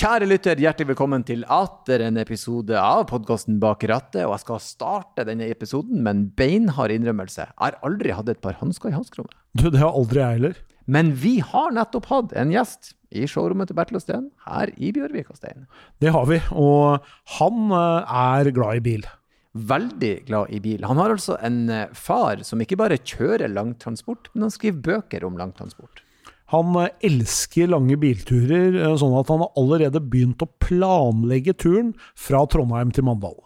[0.00, 4.22] Kjære lytter, hjertelig velkommen til atter en episode av podkasten Bak rattet.
[4.22, 7.44] Og jeg skal starte denne episoden med en beinhard innrømmelse.
[7.44, 9.36] Jeg har aldri hatt et par hansker i hanskerommet.
[9.52, 10.56] Du, det har aldri jeg heller.
[10.88, 14.94] Men vi har nettopp hatt en gjest i showrommet til Bertil og Steen her i
[14.96, 15.68] Bjørvika, Stein.
[16.00, 17.04] Det har vi, og
[17.36, 19.08] han eh, er glad i bil.
[19.52, 20.88] Veldig glad i bil.
[20.88, 25.28] Han har altså en eh, far som ikke bare kjører langtransport, men han skriver bøker
[25.28, 26.06] om langtransport.
[26.50, 31.94] Han eh, elsker lange bilturer, eh, sånn at han har allerede begynt å planlegge turen
[32.18, 33.38] fra Trondheim til Mandal.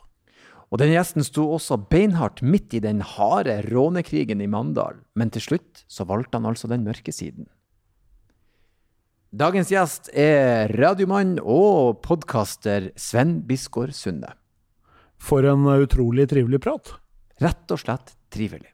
[0.72, 5.44] Og den gjesten sto også beinhardt midt i den harde rånekrigen i Mandal, men til
[5.44, 7.46] slutt så valgte han altså den mørke siden.
[9.34, 14.30] Dagens gjest er radiomann og podkaster Sven Bisgaard Sunde.
[15.18, 16.94] For en eh, utrolig trivelig prat.
[17.42, 18.73] Rett og slett trivelig.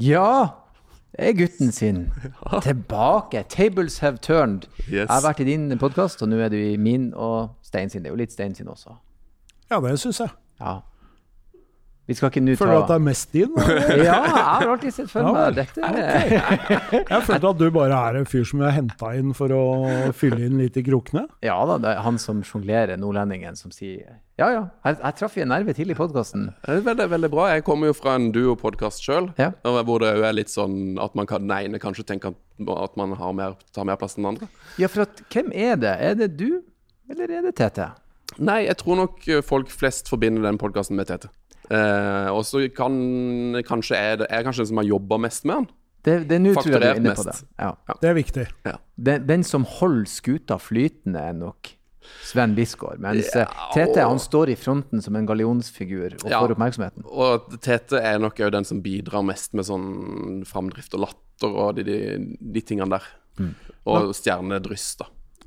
[0.00, 0.46] Ja,
[1.12, 2.12] det er gutten sin.
[2.62, 3.44] Tilbake.
[3.48, 4.62] Tables have turned.
[4.78, 4.92] Yes.
[4.92, 8.02] Jeg har vært i din podkast, og nå er du i min og Stein sin.
[8.02, 8.96] Det er jo litt Stein sin også.
[9.70, 10.32] Ja, det syns jeg.
[10.60, 10.78] Ja.
[12.10, 13.52] Vi skal ikke nå ta Føler du at det er mest din?
[14.10, 15.90] Ja, jeg har alltid sett for meg ja, dette.
[17.06, 19.60] Jeg følte at du bare er en fyr som jeg henta inn for å
[20.18, 21.22] fylle inn litt i krokene.
[21.46, 25.38] Ja da, det er han som sjonglerer nordlendingen som sier Ja ja, jeg, jeg traff
[25.38, 26.48] i en nerve tidlig i podkasten.
[26.66, 27.46] Er veldig, veldig bra.
[27.54, 29.50] Jeg kommer jo fra en duo-podkast sjøl, Ja.
[29.62, 32.96] hvor det jo er litt sånn at man kan, den ene kanskje tenker at- at
[32.98, 34.48] man har mer, tar mer plass enn den andre.
[34.82, 35.94] Ja, for at, hvem er det?
[36.10, 36.62] Er det du,
[37.08, 37.92] eller er det Tete?
[38.38, 41.28] Nei, jeg tror nok folk flest forbinder den podkasten med Tete.
[41.70, 42.94] Eh, og så kan
[43.66, 45.68] kanskje er det er kanskje den som har jobba mest med den.
[46.00, 47.36] Det, det er nå tror jeg du er inne på det.
[47.60, 47.74] Ja.
[48.00, 48.46] Det er viktig.
[48.96, 51.74] Den, den som holder skuta flytende, er nok
[52.24, 52.98] Sven Bisgaard.
[53.04, 53.74] Mens Ja, og...
[53.76, 56.40] Tete han står i fronten som en gallionsfigur og Ja.
[56.40, 57.04] får oppmerksomheten.
[57.06, 61.76] Og Tete er nok òg den som bidrar mest med sånn framdrift og latter og
[61.78, 61.98] de, de,
[62.40, 63.06] de tingene der.
[63.38, 63.54] Mm.
[63.90, 65.06] Og stjernedryss, da.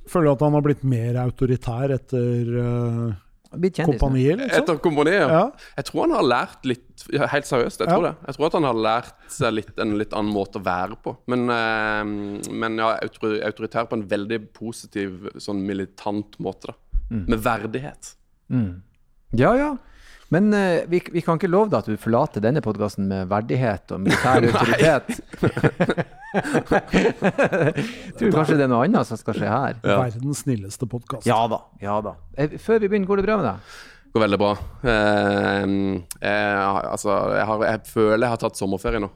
[0.10, 3.14] Føler du at han har blitt mer autoritær etter uh,
[3.56, 4.64] Blitt kjendis kompaniet, liksom?
[4.64, 5.30] Etter komponiet?
[5.30, 5.52] Ja.
[5.78, 8.12] Jeg tror han har lært litt Helt seriøst, jeg tror Ja.
[8.12, 8.28] det.
[8.28, 11.18] Jeg tror at han har lært seg litt, en litt annen måte å være på.
[11.28, 16.74] Men, eh, men ja, autoritær på en veldig positiv, sånn militant måte, da.
[17.10, 18.14] Med verdighet.
[19.34, 19.78] Ja, ja.
[20.34, 23.94] Men uh, vi, vi kan ikke love deg at du forlater denne podkasten med verdighet
[23.94, 25.08] og militær autoritet.
[28.18, 29.80] Tror kanskje det er noe annet som skal skje her.
[29.86, 31.28] Verdens snilleste podkast.
[31.30, 31.60] Ja da.
[31.84, 32.16] ja da.
[32.38, 33.58] Eh, Før vi begynner, går det bra med deg?
[34.14, 34.54] Går veldig bra.
[34.86, 35.66] Eh,
[36.22, 36.62] jeg,
[36.94, 39.10] altså, jeg, har, jeg føler jeg har tatt sommerferie nå.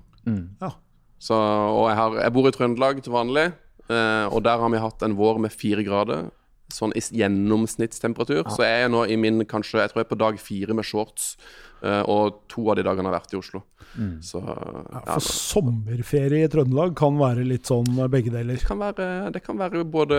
[0.61, 0.71] Ja.
[1.17, 3.47] Så, og jeg, har, jeg bor i Trøndelag til vanlig,
[3.89, 6.27] eh, og der har vi hatt en vår med fire grader.
[6.73, 8.43] Sånn i gjennomsnittstemperatur.
[8.51, 10.87] Så jeg er nå i min kanskje, jeg tror jeg er på dag fire med
[10.87, 11.35] shorts.
[11.81, 13.63] Eh, og to av de dagene har vært i Oslo.
[14.21, 18.59] Så ja, For sommerferie i Trøndelag kan være litt sånn eh, begge deler.
[18.59, 20.17] det kan være, det kan være både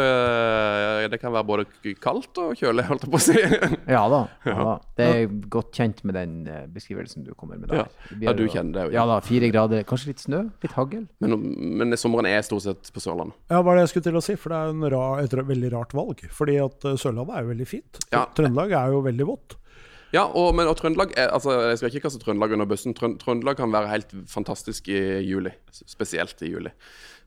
[1.13, 1.67] Det kan være både
[2.03, 3.37] kaldt og kjølig, holdt jeg på å si.
[3.95, 4.23] Ja da.
[4.49, 4.75] Ja, da.
[4.99, 7.85] Det er godt kjent med den eh, beskrivelsen du kommer med der.
[7.85, 8.19] Ja.
[8.29, 8.97] Ja, du kjenner det jo.
[8.99, 9.85] Ja da, fire grader.
[9.89, 10.43] Kanskje litt snø?
[10.65, 11.07] Litt hagl?
[11.23, 11.39] Men,
[11.79, 13.39] men sommeren er stort sett på Sørlandet.
[13.53, 14.37] Ja, hva er det jeg skulle til å si?
[14.41, 16.27] For det er en ra, et veldig rart valg.
[16.35, 18.03] Fordi at eh, Sørlandet er jo veldig fint.
[18.11, 18.27] Ja.
[18.35, 19.59] Trøndelag er jo veldig vått.
[20.15, 22.95] Ja, og, men, og Trøndelag er, altså, Jeg skal ikke kaste Trøndelag under bussen.
[22.97, 25.53] Trøn, Trøndelag kan være helt fantastisk i juli.
[25.71, 26.73] Spesielt i juli.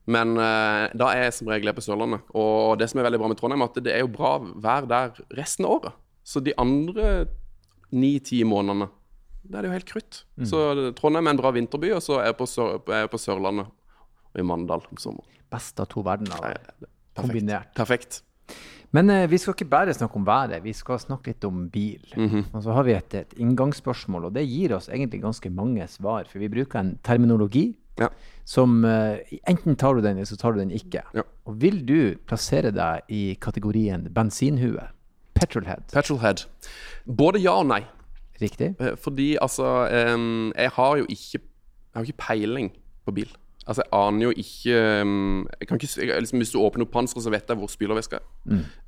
[0.09, 2.25] Men uh, da er jeg som regel på Sørlandet.
[2.33, 4.89] Og det som er veldig bra med Trondheim, er at det er jo bra vær
[4.89, 5.99] der resten av året.
[6.25, 7.11] Så de andre
[7.91, 8.89] ni-ti månedene,
[9.41, 10.23] da er det jo helt krutt.
[10.47, 10.59] Så
[10.97, 13.69] Trondheim er en bra vinterby, og så er jeg på, Sør, er jeg på Sørlandet
[14.31, 15.39] og i Mandal om sommeren.
[15.51, 16.37] Best av to verdener
[17.17, 17.73] kombinert.
[17.73, 18.21] er perfekt.
[18.21, 18.77] Perfekt.
[18.93, 22.01] Men eh, vi skal ikke bare snakke om været, vi skal snakke litt om bil.
[22.17, 22.45] Mhm.
[22.53, 26.25] Og så har vi et, et inngangsspørsmål, og det gir oss egentlig ganske mange svar.
[26.27, 28.07] For vi bruker en terminologi Ja.
[28.45, 31.03] som eh, enten tar du den, eller så tar du den ikke.
[31.13, 31.21] Ja.
[31.45, 34.81] Og vil du plassere deg i kategorien bensinhue?
[35.35, 36.45] Petrolhead, Petrolhead.
[37.05, 37.81] Både ja og nei.
[38.41, 38.75] riktig?
[38.79, 39.87] Eh, Fordi altså
[40.55, 42.71] Jeg har jo ikke Jeg har ikke peiling
[43.05, 43.29] på bil.
[43.71, 47.23] Altså Jeg aner jo ikke jeg kan ikke, jeg, liksom, Hvis du åpner opp panseret,
[47.23, 48.25] så vet jeg hvor spylervæska er.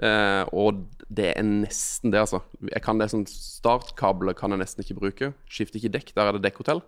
[0.04, 2.42] Eh, og det er nesten det, altså.
[2.68, 5.32] Jeg kan det sånn Startkabler kan jeg nesten ikke bruke.
[5.48, 6.84] Skifter ikke dekk, der er det dekkhotell.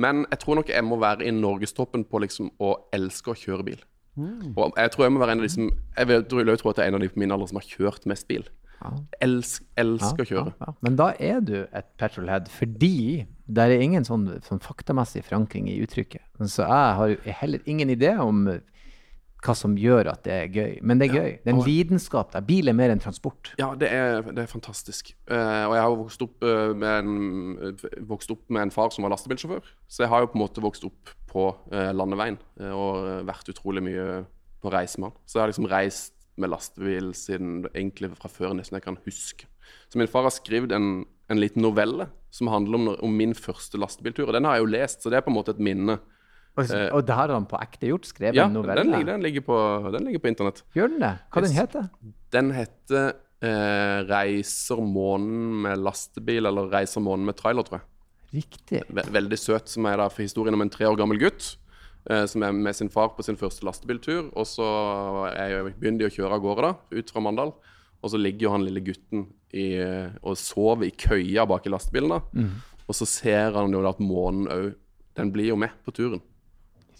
[0.00, 3.66] Men jeg tror nok jeg må være i norgestoppen på liksom å elske å kjøre
[3.66, 3.80] bil.
[4.58, 6.82] Og jeg tror jeg må være en av de som Jeg vil, jeg tror det
[6.82, 8.44] er en av de på min alder som har kjørt mest bil.
[9.20, 10.54] Elsk, elsker å kjøre.
[10.62, 15.68] Ja, men da er du et petrolhead, fordi det er ingen sånn, sånn faktamessig forankring
[15.68, 16.24] i uttrykket.
[16.46, 18.46] Så jeg har heller ingen idé om
[19.40, 20.72] hva som gjør at det er gøy.
[20.84, 21.30] Men det er gøy.
[21.40, 22.44] Det er en lidenskap der.
[22.44, 23.54] Bil er mer enn transport.
[23.60, 25.14] Ja, det er, det er fantastisk.
[25.30, 27.78] Uh, og jeg har vokst opp, uh, med en,
[28.10, 29.72] vokst opp med en far som var lastebilsjåfør.
[29.88, 33.20] Så jeg har jo på en måte vokst opp på uh, landeveien eh, og eh,
[33.28, 34.06] vært utrolig mye
[34.60, 35.20] på reise med han.
[35.24, 39.48] Så jeg har liksom reist med lastebil siden egentlig fra før nesten jeg kan huske.
[39.90, 43.78] Så min far har skrevet en, en liten novelle som handler om, om min første
[43.80, 44.28] lastebiltur.
[44.28, 45.98] Og den har jeg jo lest, så det er på en måte et minne.
[46.58, 48.08] Og, og det har han på ekte gjort?
[48.10, 48.82] Skrevet Ja, en novelle?
[48.82, 49.56] den, den, ligger på,
[49.94, 50.64] den ligger på internett.
[50.74, 51.12] Gjør den det?
[51.30, 51.88] Hva den heter
[52.34, 53.04] Den heter
[53.42, 57.86] eh, 'Reiser månen med lastebil', eller 'Reiser månen med trailer', tror jeg.
[58.30, 58.82] Riktig.
[58.90, 61.59] Veldig søt, som er da for historien om en tre år gammel gutt eh,
[62.26, 64.30] som er med sin far på sin første lastebiltur.
[64.32, 64.66] Og så
[65.34, 67.52] er begynner de å kjøre av gårde da, ut fra Mandal.
[68.00, 71.72] Og så ligger jo han lille gutten i, eh, og sover i køya bak i
[71.72, 72.14] lastebilen.
[72.16, 72.46] da.
[72.86, 74.74] Og så ser han jo da at månen òg
[75.18, 76.20] Den blir jo med på turen.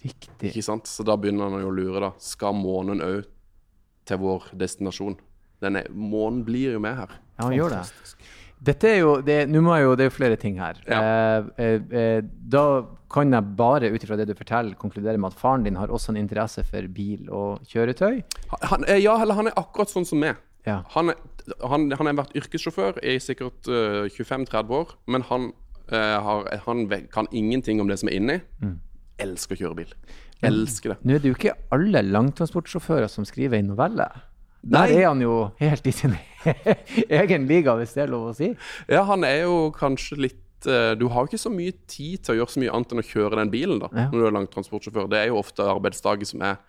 [0.03, 0.49] Riktig.
[0.51, 0.85] ikke sant?
[0.85, 2.09] Så da begynner han jo å lure, da.
[2.19, 3.23] Skal månen òg
[4.05, 5.15] til vår destinasjon?
[5.63, 7.15] Den er, månen blir jo med her.
[7.37, 7.81] Ja, han gjør det.
[8.61, 10.77] Dette er jo, det, må jo, det er jo flere ting her.
[10.85, 10.99] Ja.
[11.01, 12.65] Eh, eh, eh, da
[13.11, 16.13] kan jeg bare ut ifra det du forteller, konkludere med at faren din har også
[16.13, 18.21] en interesse for bil og kjøretøy.
[18.69, 20.37] Han, eh, ja, eller han er akkurat sånn som meg.
[20.67, 20.83] Ja.
[20.93, 21.09] Han,
[21.65, 25.49] han, han har vært yrkessjåfør i sikkert uh, 25-30 år, men han,
[25.89, 28.37] uh, har, han kan ingenting om det som er inni.
[29.21, 29.95] Elsker å kjøre bil.
[30.45, 30.99] Elsker det.
[31.01, 34.05] Nå er det jo ikke alle langtransportsjåfører som skriver en novelle.
[34.63, 34.97] Der Nei.
[35.01, 36.13] er han jo helt i sin
[37.09, 38.51] egen liga, hvis det er lov å si.
[38.91, 42.35] Ja, han er jo kanskje litt eh, Du har jo ikke så mye tid til
[42.35, 44.07] å gjøre så mye annet enn å kjøre den bilen da, Ja.
[44.11, 45.09] når du er langtransportsjåfør.
[45.09, 46.59] Det er jo ofte arbeidsdager som er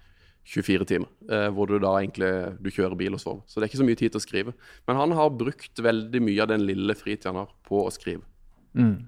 [0.48, 2.32] 24 timer, eh, hvor du da egentlig
[2.64, 3.42] du kjører bil og sover.
[3.46, 4.54] Så det er ikke så mye tid til å skrive.
[4.88, 8.24] Men han har brukt veldig mye av den lille fritiden han har på å skrive.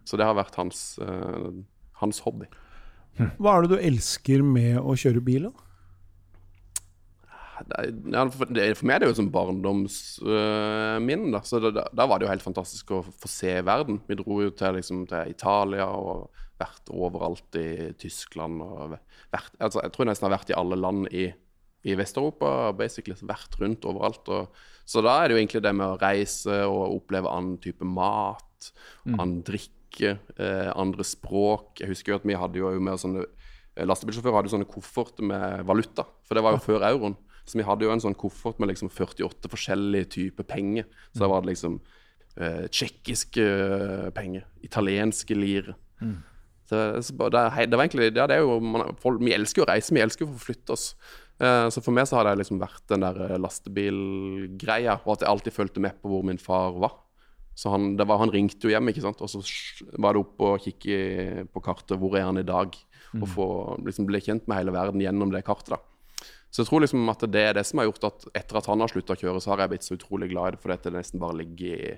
[0.05, 1.49] Så det har vært hans, eh,
[2.03, 2.45] hans hobby.
[3.41, 5.49] Hva er det du elsker med å kjøre bil?
[5.49, 5.64] da?
[7.55, 11.31] Ja, for, det, for meg er det jo som barndomsminne.
[11.35, 11.43] da.
[11.47, 14.01] Så da, da var det jo helt fantastisk å få se verden.
[14.09, 16.29] Vi dro jo til, liksom, til Italia og
[16.61, 18.63] vært overalt i Tyskland.
[18.63, 18.97] og
[19.35, 21.29] vært, altså, Jeg tror jeg nesten har vært i alle land i,
[21.85, 22.73] i Vest-Europa.
[22.77, 24.29] basically, Vært rundt overalt.
[24.35, 27.87] Og, så da er det jo egentlig det med å reise og oppleve annen type
[27.87, 28.73] mat,
[29.07, 31.81] annen drikke, eh, andre språk.
[31.81, 33.27] Jeg husker jo at vi hadde jo med sånne
[33.75, 37.17] Lastebilsjåfører hadde sånne kofferter med valuta, for det var jo før euroen.
[37.45, 40.87] Så vi hadde jo en sånn koffert med liksom 48 forskjellige typer penger.
[41.13, 41.81] Så da var det liksom
[42.41, 45.77] uh, tsjekkiske eh, penger, italienske lire.
[46.65, 49.67] Så, så det, det var egentlig ja, det er jo, man, folk, Vi elsker jo
[49.67, 50.87] å reise, vi elsker jo å forflytte oss.
[51.43, 55.25] Eh, så for meg så har det liksom vært den der eh, lastebilgreia, og at
[55.25, 57.01] jeg alltid fulgte med på hvor min far var.
[57.59, 59.21] Så han, det var, han ringte jo hjem, ikke sant?
[59.23, 59.43] og så
[60.03, 61.99] var det opp og kikke på kartet.
[62.01, 62.75] Hvor er han i dag?
[63.15, 63.47] Og få,
[63.87, 65.77] liksom, bli kjent med hele verden gjennom det kartet.
[65.77, 65.94] da.
[66.55, 68.83] Så jeg tror liksom at det er det som har gjort at etter at han
[68.85, 70.85] har slutta å kjøre, så har jeg blitt så utrolig glad i det, fordi at
[70.87, 71.95] det nesten bare ligger i,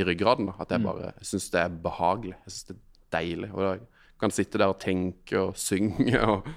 [0.00, 0.48] i ryggraden.
[0.56, 2.38] At jeg bare jeg syns det er behagelig.
[2.46, 2.80] Jeg syns det er
[3.18, 3.50] deilig.
[3.52, 3.82] Og jeg
[4.22, 6.48] kan sitte der og tenke og synge og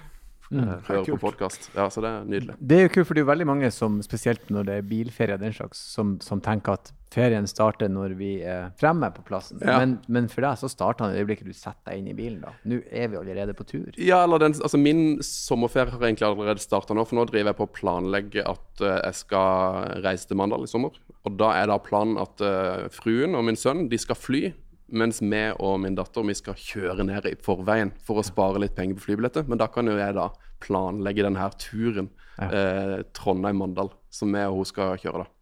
[0.52, 1.70] eh, høre på podkast.
[1.76, 2.58] Ja, så det er nydelig.
[2.60, 5.38] Det er jo kult, for det er veldig mange som, spesielt når det er bilferie
[5.38, 9.60] og den slags, som, som tenker at ferien starter når vi er fremme på plassen.
[9.62, 9.78] Ja.
[9.80, 12.16] Men, men for deg så starter han i det øyeblikket du setter deg inn i
[12.18, 12.42] bilen.
[12.44, 12.52] da.
[12.68, 13.88] Nå er vi allerede på tur.
[13.96, 17.06] Ja, eller den, altså Min sommerferie har egentlig allerede starta nå.
[17.06, 20.70] For nå driver jeg på å planlegge at uh, jeg skal reise til Mandal i
[20.70, 20.98] sommer.
[21.26, 24.44] Og da er da planen at uh, fruen og min sønn de skal fly.
[24.86, 28.76] Mens vi og min datter vi skal kjøre ned i forveien for å spare litt
[28.76, 29.46] penger på flybilletter.
[29.50, 30.28] Men da kan jo jeg da
[30.62, 35.24] planlegge denne turen eh, Trondheim-Mandal, som vi og hun skal kjøre.
[35.24, 35.32] da.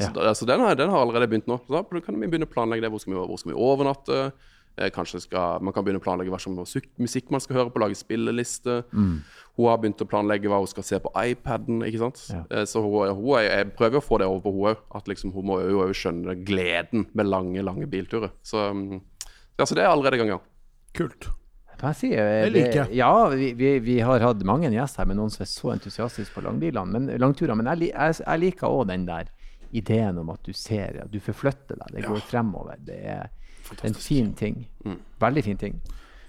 [0.00, 1.60] Så, da, altså den, har, den har allerede begynt nå.
[1.66, 2.92] Så da kan vi begynne å planlegge det.
[2.92, 4.20] Hvor skal vi, hvor skal vi overnatte?
[4.80, 7.72] Eh, kanskje skal, Man kan begynne å planlegge hva slags musik- musikk man skal høre
[7.74, 8.78] på, lage spilleliste.
[8.92, 11.82] Hun har begynt å planlegge hva hun skal se på iPaden.
[11.84, 12.22] ikke sant?
[12.32, 12.64] Ja.
[12.64, 14.76] så hun, hun jeg prøver å få det over på hun òg.
[14.96, 18.30] At liksom, hun må jo skjønne gleden med lange, lange bilturer.
[18.42, 19.00] Så, mm,
[19.58, 20.40] ja, så det er allerede i gang, ja.
[20.96, 21.28] Kult.
[21.80, 25.08] Kan jeg si, Jeg liker Det, Ja, vi, vi, vi har hatt mange gjester her
[25.08, 27.56] med noen som er så entusiastiske på langbilene, men, langturer.
[27.56, 29.30] Men jeg, jeg, jeg liker òg den der
[29.72, 31.94] ideen om at du ser, at du forflytter deg.
[31.94, 32.80] Det går fremover.
[32.84, 33.30] Det er
[33.84, 34.66] en fin ting.
[34.84, 34.98] Mm.
[35.20, 35.80] Veldig fin ting.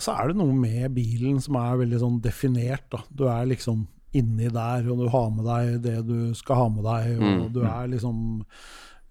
[0.02, 2.88] Så er det noe med bilen som er veldig sånn definert.
[2.90, 3.04] da.
[3.14, 6.84] Du er liksom inni der, og du har med deg det du skal ha med
[6.84, 7.18] deg.
[7.18, 7.54] og Mm.
[7.54, 8.46] du er liksom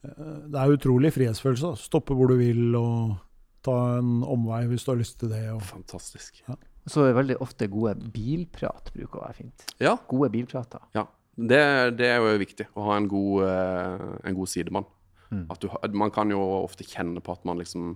[0.05, 1.62] eh, Det er utrolig frihetsfølelse.
[1.62, 1.75] da.
[1.77, 3.17] Stoppe hvor du vil, og
[3.62, 5.49] ta en omvei hvis du har lyst til det.
[5.53, 5.62] Og.
[5.62, 6.43] Fantastisk.
[6.89, 9.67] Så er veldig ofte gode bilprat bruker å være fint.
[9.81, 10.81] Ja, Gode bilprater.
[10.95, 11.05] Ja,
[11.37, 14.85] det, det er jo viktig å ha en god, eh, en god sidemann.
[15.51, 17.93] At du, man kan jo ofte kjenne på at man liksom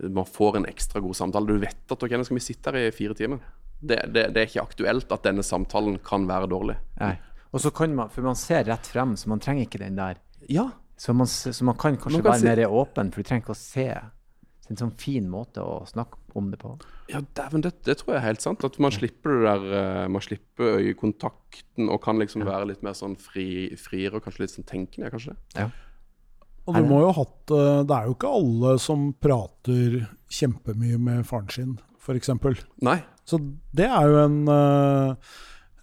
[0.00, 1.46] Man får en ekstra god samtale.
[1.46, 3.40] Du vet at ok, nå skal vi sitte her i fire timer.
[3.80, 6.76] Det, det, det er ikke aktuelt at denne samtalen kan være dårlig.
[7.00, 7.16] Nei.
[7.52, 10.16] Og så kan man, For man ser rett frem, så man trenger ikke den der.
[10.48, 10.70] Ja.
[10.96, 13.44] Så man, så man kan kanskje Man kan være si- mer åpen, for du trenger
[13.44, 13.86] ikke å se.
[13.90, 16.76] Er en sånn fin måte å snakke om det på.
[17.10, 18.62] Ja, dæven, det, det tror jeg er helt sant.
[18.64, 22.94] At man slipper det der eh, Man slipper øyekontakten og kan liksom være litt mer
[22.94, 25.34] sånn fri, friere og kanskje litt sånn tenkende, kanskje.
[25.58, 25.68] Ja.
[26.68, 30.00] Og du må jo ha hatt eh, Det er jo ikke alle som prater
[30.30, 32.30] kjempemye med faren sin, f.eks.
[33.26, 33.40] Så
[33.76, 35.36] det er jo en eh,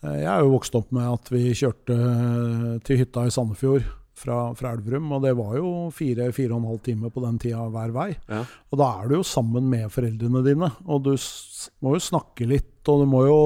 [0.05, 4.37] Jeg er jo vokst opp med at vi kjørte eh, til hytta i Sandefjord fra,
[4.57, 7.91] fra Elverum, og det var jo fire-fire og en halv time på den tida hver
[7.93, 8.07] vei.
[8.25, 8.41] Ja.
[8.71, 11.13] Og da er du jo sammen med foreldrene dine, og du
[11.85, 13.37] må jo snakke litt, og du må jo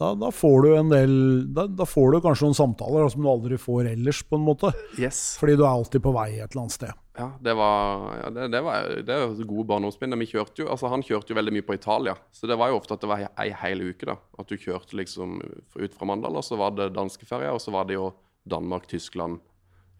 [0.00, 1.12] da, da får du en del
[1.54, 4.46] da, da får du kanskje noen samtaler da, som du aldri får ellers, på en
[4.46, 4.72] måte.
[4.98, 5.36] Yes.
[5.40, 7.00] Fordi du er alltid på vei et eller annet sted.
[7.14, 10.18] Ja, det var, ja, det, det var det var gode barndomsminner.
[10.18, 12.80] Vi kjørte jo, altså Han kjørte jo veldig mye på Italia, så det var jo
[12.80, 14.08] ofte at det var ei hel uke.
[14.10, 15.38] da, At du kjørte liksom
[15.78, 18.08] ut fra Mandal, og så var det danskeferja, og så var det jo
[18.50, 19.38] Danmark, Tyskland,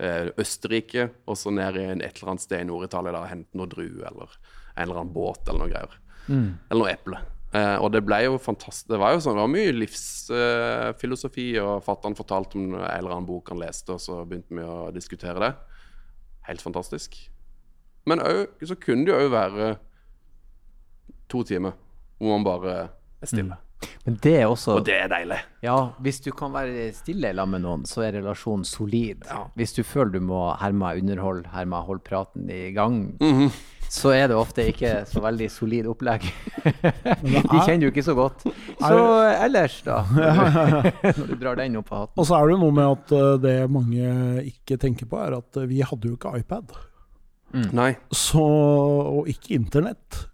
[0.03, 3.71] eh, Østerrike, og så ned i et eller annet sted i Nord-Italia og hente noe
[3.71, 4.35] drue eller
[4.75, 5.97] en eller annen båt eller noe greier.
[6.27, 7.23] Eller noe eple.
[7.55, 8.89] Eh, og det ble jo fantastisk.
[8.91, 13.29] Det var jo sånn, det var mye livsfilosofi, og fatter'n fortalte om en eller annen
[13.29, 15.53] bok han leste, og så begynte vi å diskutere det.
[16.49, 17.17] Helt fantastisk.
[18.11, 19.69] Men òg så kunne det jo òg være
[21.31, 21.79] to timer
[22.19, 22.75] hvor man bare
[23.23, 23.57] er stille.
[24.07, 25.39] Men det er også Og det er deilig.
[25.65, 29.25] Ja, hvis du kan være stille sammen med noen, så er relasjonen solid.
[29.57, 32.71] Hvis du føler du må her må jeg underholde, her må jeg holde praten i
[32.77, 33.51] gang, Mhm.
[33.95, 36.25] så er det ofte ikke så veldig solid opplegg.
[37.25, 38.45] De kjenner du ikke så godt.
[38.81, 38.99] Så
[39.45, 39.99] ellers, da,
[41.19, 42.19] når du drar den opp av hatten.
[42.21, 45.57] Og så er det noe med at eh, det mange ikke tenker på, er at
[45.61, 46.73] eh, vi hadde jo ikke iPad.
[47.73, 47.93] Nei.
[48.11, 50.25] Så, og ikke internett.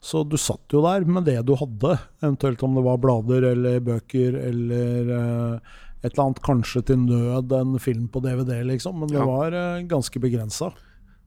[0.00, 3.80] Så du satt jo der med det du hadde, eventuelt om det var blader eller
[3.84, 8.96] bøker eller eh, et eller annet, kanskje til nød en film på DVD, liksom.
[9.02, 9.26] Men det Ja.
[9.28, 10.70] var eh, ganske begrensa.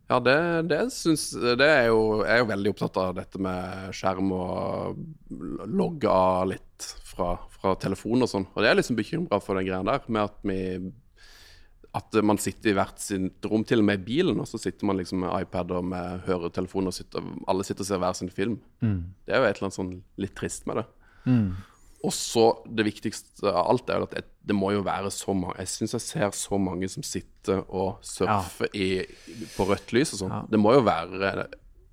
[0.10, 3.94] Ja, det, det syns Det er jo Jeg er jo veldig opptatt av dette med
[3.96, 4.98] skjerm og
[5.72, 8.46] logge av litt fra, fra telefon og sånn.
[8.54, 10.58] Og det er liksom bekymra for den greia der, med at vi
[11.94, 14.88] at man sitter i hvert sitt rom, til og med i bilen, og så sitter
[14.90, 18.32] man liksom med iPad og med høretelefon, og sitter, alle sitter og ser hver sin
[18.34, 18.56] film.
[19.28, 20.86] Det er jo et eller annet sånn litt trist med det.
[22.04, 25.56] Og så det viktigste av alt er jo at det, må jo være så mange
[25.62, 29.06] Jeg syns jeg ser så mange som sitter og surfer i,
[29.56, 30.34] på rødt lys og sånn.
[30.52, 31.46] Det må jo være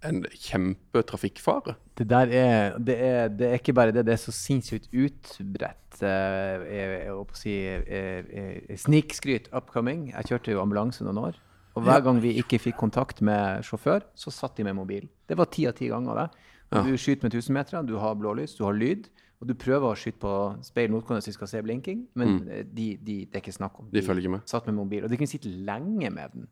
[0.07, 1.75] en kjempetrafikkfare.
[1.99, 6.01] Det der er det, er det er ikke bare det, det er så sinnssykt utbredt.
[6.01, 10.11] eh, jeg, holdt på å si eh, eh, Snikskryt upcoming.
[10.15, 11.41] Jeg kjørte jo ambulanse noen år.
[11.79, 15.07] Og hver gang vi ikke fikk kontakt med sjåfør, så satt de med mobil.
[15.29, 16.25] Det var ti av ti ganger.
[16.25, 16.47] det.
[16.71, 19.09] Og Du skyter med 1000 meter, du har blålys, du har lyd.
[19.41, 20.33] Og du prøver å skyte på
[20.67, 22.49] speil motgående så de skal se blinking, men mm.
[22.77, 23.87] de, de, det er ikke snakk om.
[23.89, 24.43] De følger ikke med.
[24.51, 25.07] Satt med mobil.
[25.07, 26.51] Og de kunne sitte lenge med den.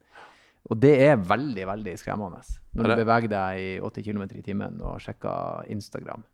[0.68, 2.42] Og det er veldig, veldig skremmende.
[2.76, 6.26] Når du beveger deg i 80 km i timen og sjekker Instagram.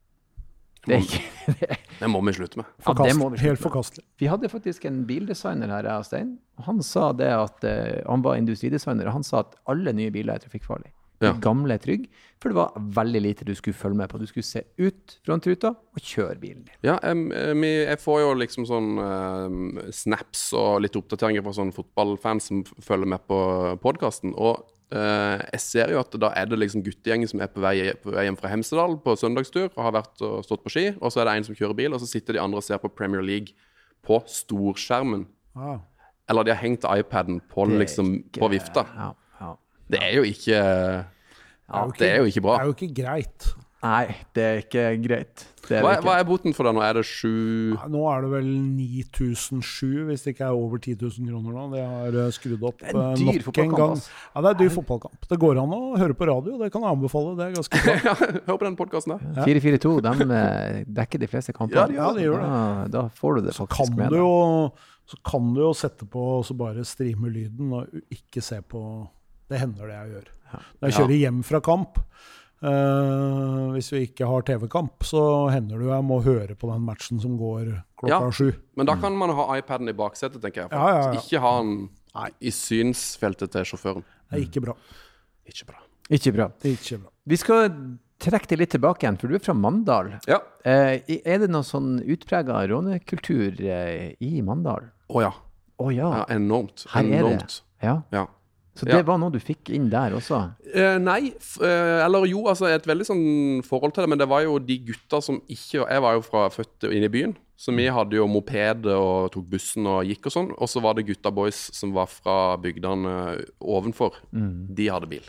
[0.85, 1.21] Det er ikke
[1.61, 2.67] det er, Det må vi slutte med.
[2.67, 4.05] ja, det Forkast, må vi helt slutte helt forkastelig.
[4.21, 6.35] Vi hadde faktisk en bildesigner her, jeg og Stein.
[6.67, 10.37] Han sa det at eh, han var industridesigner, og han sa at alle nye biler
[10.37, 10.94] er trafikkfarlige.
[11.21, 11.33] De Ja.
[11.41, 12.09] gamle er trygge,
[12.43, 14.19] for det var veldig lite du skulle følge med på.
[14.19, 16.75] Du skulle se ut frontruta og kjøre bilen din.
[16.83, 22.51] Ja, jeg jeg får jo liksom sånn uh, snaps og litt oppdateringer fra sånne fotballfans
[22.51, 23.39] som følger med på
[23.81, 24.35] podkasten.
[24.35, 27.93] Og uh, jeg ser jo at da er det liksom guttegjengen som er på vei,
[28.03, 31.13] på vei hjem fra Hemsedal på søndagstur og har vært og stått på ski, og
[31.13, 32.93] så er det en som kjører bil, og så sitter de andre og ser på
[32.93, 33.55] Premier League
[34.05, 35.27] på storskjermen.
[35.57, 35.79] Ah.
[36.29, 38.85] Eller de har hengt iPaden på, liksom, på vifta.
[38.97, 39.13] Ja.
[39.95, 42.59] Det er jo ikke Ja, Det er jo ikke bra.
[42.59, 43.53] Det er jo ikke greit.
[43.85, 45.43] Nei, det er ikke greit.
[45.69, 46.05] Det er Hva, er- ikke.
[46.09, 46.81] hva er boten for det nå?
[46.85, 48.47] Er det sju Nå er det vel
[48.79, 51.65] 9007, hvis det ikke er over 10 000 kroner nå.
[51.75, 53.93] Det har eh, skrudd opp Det er en eh, dyr nok en gang.
[53.97, 54.15] altså.
[54.35, 55.29] Ja, det er dyr fotballkamp.
[55.29, 57.35] Det går an å høre på radio, det kan jeg anbefale.
[57.37, 57.97] Det er ganske bra.
[58.09, 58.15] ja,
[58.49, 59.45] Hør på den podkasten der.
[59.51, 61.85] 4-4-2 de eh, dekker de fleste kampene.
[61.85, 62.49] Ja, de Ja, de gjør det.
[62.49, 64.33] Da, da får du det Så faktisk kan med du jo
[65.05, 68.81] så kan du jo sette på og så bare streame lyden og ikke se på
[69.51, 70.29] Det hender det jeg gjør.
[70.55, 71.99] Når jeg kjører hjem fra kamp,
[72.65, 75.23] uh, hvis vi ikke har TV-kamp, så
[75.53, 78.31] hender det jo jeg må høre på den matchen som går klokka Ja.
[78.31, 78.53] sju.
[78.77, 80.71] Men da kan man ha iPaden i baksetet, tenker jeg.
[80.73, 81.21] Ja, ja, ja.
[81.21, 81.89] Ikke ha den
[82.41, 84.05] i synsfeltet til sjåføren.
[84.31, 84.77] Det er ikke bra.
[85.51, 85.81] Ikke bra.
[86.11, 86.49] Ikke bra.
[86.63, 87.11] Ikke bra.
[87.27, 87.69] Vi skal
[88.23, 90.15] trekke deg litt tilbake igjen, for du er fra Mandal.
[90.31, 90.39] Ja.
[90.65, 94.91] Eh, er det noe sånn utprega rånekultur eh, i Mandal?
[95.11, 95.33] Å ja.
[95.83, 96.11] Å ja.
[96.21, 96.25] ja.
[96.37, 96.87] Enormt.
[96.95, 97.19] Her er det.
[97.19, 97.59] Enormt.
[97.83, 97.97] Ja.
[98.15, 98.27] Ja.
[98.75, 99.03] Så det Ja.
[99.07, 100.53] var noe du fikk inn der også?
[100.75, 101.29] Eh, nei,
[101.63, 104.09] eh, eller jo, altså et veldig sånn forhold til det.
[104.11, 107.09] Men det var jo de gutta som ikke Jeg var jo fra født inne i
[107.09, 110.51] byen, så vi hadde jo moped og tok bussen og gikk og sånn.
[110.59, 114.15] Og så var det gutta boys som var fra bygdene ovenfor.
[114.33, 115.23] De hadde bil.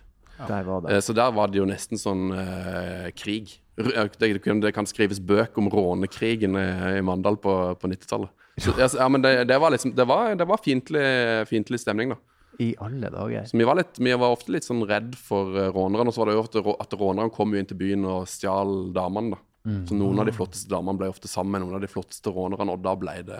[0.47, 0.91] Der var det.
[0.91, 3.59] Eh, Så der var det jo nesten sånn eh, krig.
[3.77, 8.29] Det, kan- det kan skrives bøk om rånekrigen eh, i Mandal på, på 90-tallet.
[8.57, 12.15] Ja, ja, men det, det var liksom Det var, det var fiendtlig stemning, da.
[12.59, 13.45] I alle dager.
[13.49, 16.07] Så vi var, litt, vi var ofte litt sånn redd for uh, rånerne.
[16.07, 18.91] Og så var det jo ofte at rånerne kom jo inn til byen og stjal
[18.95, 19.35] damene.
[19.35, 19.41] da.
[19.89, 22.69] Så noen av de flotteste damene ble ofte sammen med noen av de flotteste rånerne,
[22.75, 23.39] og da ble det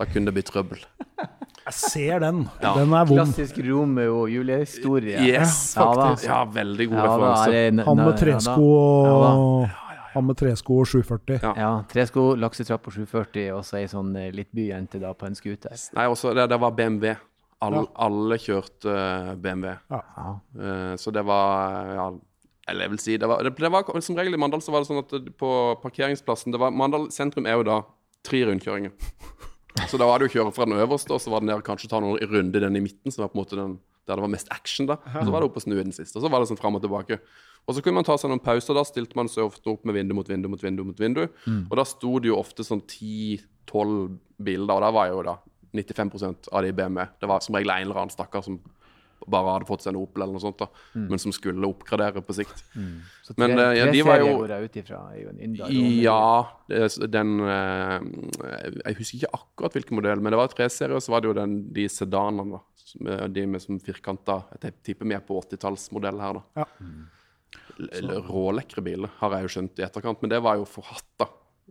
[0.00, 0.80] Da kunne det bli trøbbel.
[1.20, 2.40] Jeg ser den.
[2.62, 2.72] Ja.
[2.78, 3.20] Den er vond.
[3.20, 5.20] Klassisk Romeo og Julie-historie.
[5.28, 6.24] Yes, Ja, faktisk.
[6.26, 7.54] Ja, veldig god Ja, referanse.
[7.54, 8.66] er Han med tresko
[9.04, 9.68] Ja, og
[10.14, 11.38] Han med tresko og 740.
[11.44, 11.52] Ja.
[11.54, 15.36] Ja, tresko, laksetrapp og 740, og så ei sånn eh, litt byjente da på en
[15.38, 15.76] scooter.
[15.94, 17.12] Nei, også, det, det var BMW.
[17.60, 17.86] Alle, Ja.
[18.06, 19.74] alle kjørte eh, BMW.
[19.90, 20.00] Ja.
[20.56, 22.06] Eh, så det var ja,
[22.70, 24.80] Eller jeg vil si det var, det, det var Som regel i Mandal så var
[24.80, 25.50] det sånn at på
[25.82, 27.80] parkeringsplassen det var, Mandal sentrum er jo da
[28.24, 28.92] tre rundkjøringer.
[29.88, 31.62] Så da var det jo å kjøre fra den øverste, og så var det ned
[31.64, 33.76] kanskje ta noen runder i den i midten, som var på en måte den
[34.08, 34.88] der det var mest action.
[34.90, 36.18] da Og så var det opp og snu i den siste.
[36.18, 37.20] Og så var det sånn fram og tilbake.
[37.68, 38.74] Og så kunne man ta seg noen pauser.
[38.74, 40.82] Da stilte man seg ofte opp med vindu mot vindu mot vindu.
[40.88, 41.22] mot vindu
[41.70, 45.36] Og da sto det jo ofte sånn 10-12 biler, og da var jo da
[45.72, 47.08] 95 av de i med.
[47.20, 48.60] Det var som regel en eller annen stakkar som
[49.28, 52.36] bare hadde fått seg en Opel eller noe sånt, da men som skulle oppgradere på
[52.36, 52.62] sikt.
[53.26, 55.00] Så Men, tre, eh, ja, tre de var jo- ut ifra.
[56.00, 56.48] Ja,
[57.06, 58.00] den uh,
[58.84, 61.28] Jeg husker ikke akkurat hvilken modell, men det var tre serier, og så var det
[61.28, 62.60] jo den, de sedanene, da.
[62.90, 66.64] som er De med som firkanta Jeg tipper vi er på 80-tallsmodell her, da.
[66.64, 66.66] Ja.
[68.28, 71.26] Rålekre biler, har jeg jo skjønt i etterkant, men det var jo forhatt, da.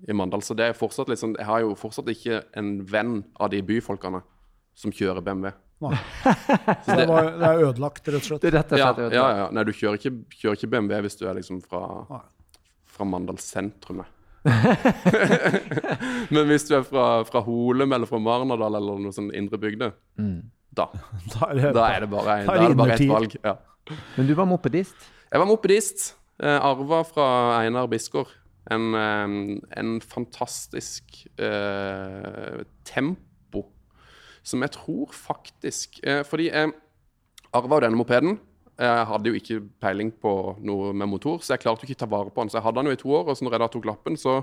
[0.08, 0.44] I Mandal.
[0.46, 4.22] Så det er fortsatt sånn Jeg har jo fortsatt ikke en venn av de byfolkene
[4.80, 5.52] som kjører BMW.
[5.84, 5.96] Nei.
[6.86, 8.44] Så det, var, det er ødelagt, rett og slett.
[8.44, 9.48] Det er rett og Ja, slett ja, ja.
[9.56, 11.82] Nei, du kjører ikke, kjører ikke BMW hvis du er liksom fra,
[12.90, 14.04] fra Mandal sentrum.
[16.34, 19.92] Men hvis du er fra, fra Holum eller fra Marnardal eller noe sånn indre bygde,
[20.16, 20.86] da,
[21.34, 23.36] Da er det, da er det bare, Da da er det bare ett valg.
[23.44, 23.56] Ja.
[24.18, 25.10] Men du var mopedist.
[25.30, 26.10] Jeg var mopedist.
[26.40, 27.26] Eh, arva fra
[27.60, 28.30] Einar Bisgaard.
[28.70, 33.30] En, eh, en fantastisk eh, tempo
[34.50, 36.72] som jeg tror faktisk eh, Fordi jeg
[37.56, 38.38] arva jo denne mopeden.
[38.80, 40.32] Jeg hadde jo ikke peiling på
[40.64, 42.52] noe med motor, så jeg klarte jo ikke ta vare på den.
[42.52, 44.16] Så jeg hadde den jo i to år, og så når jeg da tok lappen,
[44.22, 44.36] så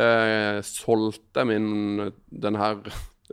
[0.00, 2.78] eh, solgte jeg min den her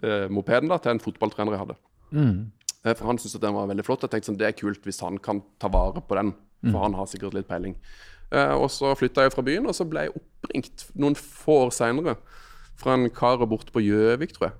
[0.01, 1.77] eh, mopeden da, til en fotballtrener jeg hadde.
[2.09, 2.35] Mm.
[2.81, 4.03] For han syntes at den var veldig flott.
[4.03, 6.33] Jeg tenkte sånn, Det er kult hvis han kan ta vare på den,
[6.65, 7.77] for han har sikkert litt peiling.
[8.31, 11.73] Eh, og så flytta jeg fra byen, og så ble jeg oppringt noen få år
[11.75, 12.15] seinere
[12.79, 14.57] fra en kar borte på Gjøvik, tror jeg.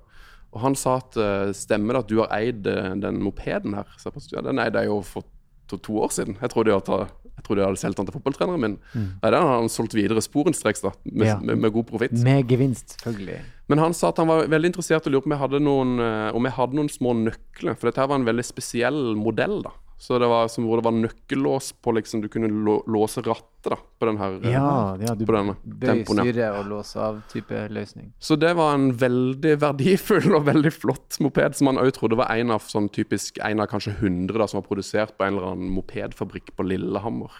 [0.52, 3.88] Og han sa at eh, stemmer det at du har eid eh, den mopeden her?
[3.96, 5.24] Så jeg bare, ja, den eide jeg jo for
[5.72, 6.36] to, to år siden.
[6.42, 8.76] Jeg trodde jeg hadde, jeg trodde jeg hadde solgt den til fotballtreneren min.
[8.92, 11.38] Nei, den har han solgt videre sporenstreks, da, med, Ja.
[11.40, 12.12] med, med god profitt.
[12.20, 13.38] Med gevinst, selvfølgelig.
[13.72, 15.94] Men han sa at han var veldig interessert og lurte på om jeg hadde noen,
[16.36, 17.78] om jeg hadde noen små nøkler.
[17.80, 19.62] For dette var en veldig spesiell modell.
[19.64, 19.72] da.
[20.02, 23.70] Så det var som hvor det var nøkkellås på liksom, Du kunne lå, låse rattet
[23.70, 26.02] da, på den her Ja, ja du på bøy.
[26.02, 28.08] Styre og låse av-type løsning.
[28.18, 32.34] Så det var en veldig verdifull og veldig flott moped, som man òg trodde var
[32.34, 35.52] en av sånn typisk en av kanskje 100 da, som var produsert på en eller
[35.52, 37.30] annen mopedfabrikk på Lillehammer.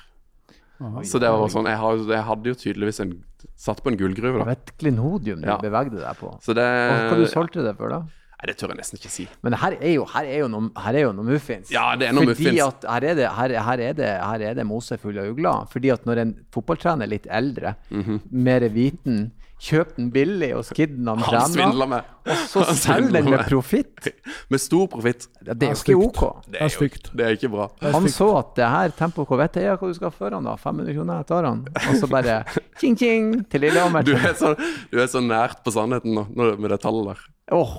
[1.06, 3.12] Så det var sånn, jeg, hadde jo tydeligvis en,
[3.58, 5.58] satt på en gullgruve, Det var et klenodium du Ja.
[5.62, 6.36] bevegde deg på.
[6.42, 8.02] Så det Og hva du solgte det for, da?
[8.42, 9.24] Nei, det tør jeg nesten ikke si.
[9.46, 11.70] Men her er jo, her er jo, noen, her er jo noen, muffins.
[11.70, 12.64] Ja, det er noen Fordi muffins.
[12.66, 15.68] at her er det, her, her er det, her er det mose full av ugler.
[15.70, 18.18] Fordi at når en fotballtrener er litt eldre, Mhm.
[18.32, 19.30] mer viten,
[19.62, 22.02] kjøper den billig og skidden han Han trener, med.
[22.26, 24.08] og så selger den med profitt.
[24.50, 25.28] Med stor profitt.
[25.46, 26.42] Ja, det er jo ikke OK.
[26.50, 27.12] Det er stygt.
[27.14, 27.68] Det er ikke bra.
[27.94, 30.56] Han så at det her Tempo Corvette ja, hva du skal føre han da?
[30.58, 31.62] 500 kroner, jeg tar han.
[31.78, 32.40] Og så bare
[32.82, 34.02] ching ching til Lillehammer.
[34.02, 34.56] Du er så,
[34.90, 36.26] du er så nært på sannheten nå
[36.58, 37.22] med det tallet der.
[37.50, 37.70] Åh,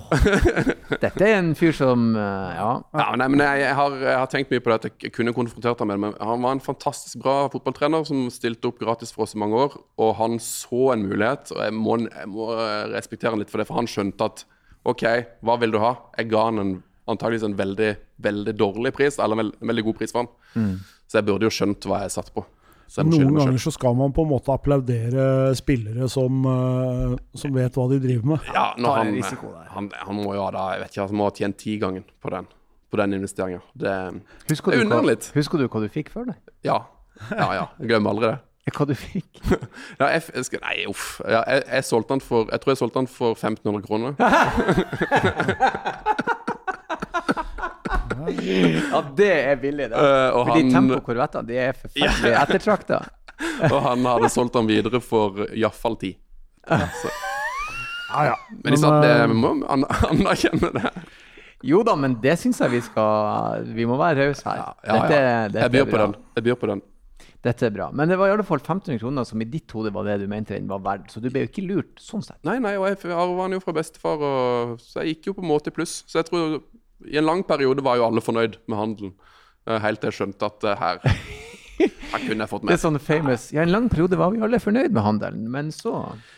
[0.99, 2.71] Dette er en fyr som eh, Ja.
[2.99, 5.33] Ja, nei, men jeg, jeg, har, jeg har tenkt mye på det at jeg kunne
[5.33, 6.01] konfrontert ham med det.
[6.03, 9.55] Men han var en fantastisk bra fotballtrener som stilte opp gratis for oss i mange
[9.65, 9.77] år.
[10.03, 12.49] Og han så en mulighet, og jeg må, jeg må
[12.91, 13.67] respektere han litt for det.
[13.71, 14.43] For han skjønte at
[14.91, 15.05] OK,
[15.47, 15.93] hva vil du ha?
[16.19, 16.73] Jeg ga han en,
[17.09, 17.93] antageligvis en veldig,
[18.27, 20.75] veldig dårlig pris, eller en veld, en veldig god pris for han.
[21.07, 22.43] Så jeg burde jo skjønt hva jeg satt på.
[23.03, 27.87] Noen ganger så skal man på en måte applaudere spillere som, eh, som vet hva
[27.89, 28.49] de driver med.
[28.53, 29.09] Ja, når han,
[29.73, 32.33] han, han må jo ha da, jeg vet ikke, han må ha tjent tigangen på
[32.35, 32.45] den,
[32.93, 33.61] på den investeringa.
[33.73, 33.93] Det
[34.51, 35.31] Husker Det du, hva, litt.
[35.33, 36.37] husker du hva du fikk før det?
[36.67, 36.83] Ja.
[37.31, 37.65] Ja, ja.
[37.79, 38.39] Jeg glemmer aldri det.
[38.73, 39.41] Hva du fikk?
[39.99, 41.19] Ja, jeg, jeg skal, nei, uff.
[41.27, 44.11] Ja, jeg, jeg, solgte den for, jeg tror jeg solgte den for 1500 kroner.
[48.93, 49.97] Ja, det er billig, det.
[49.97, 53.01] Uh, og Fordi han- Tempo-korvetter de er forferdelig ettertrakta.
[53.73, 56.13] Og han hadde solgt den videre for iallfall ti.
[56.69, 57.11] Så,
[58.13, 58.35] Ja, ja.
[58.63, 60.91] men de sa at det, eh, vi må an anerkjenne det.
[61.65, 64.59] Jo da, men det syns jeg vi skal Vi må være rause her.
[64.59, 65.47] Ja, ja, ja.
[65.47, 66.15] dette Jeg byr på den.
[66.37, 66.83] Jeg byr på den.
[67.43, 67.89] Dette er bra.
[67.91, 70.27] Men det var i alle fall 1500 kroner som i ditt hode var det du
[70.31, 71.09] mente den var verdt.
[71.11, 72.37] Så du ble jo ikke lurt sånn sett.
[72.47, 75.43] Nei, nei, og jeg arva den jo fra bestefar, og, så jeg gikk jo på
[75.43, 75.97] en måte i pluss.
[76.07, 76.61] Så jeg tror
[77.09, 79.15] i en lang periode var jo alle fornøyd med handelen.
[79.67, 81.03] Eh, Helt til jeg skjønte at eh, her
[82.13, 82.69] Her kunne jeg fått mer.
[82.69, 85.71] Det er sånn famous Ja, en lang periode var vi alle fornøyd med handelen, men
[85.73, 85.93] så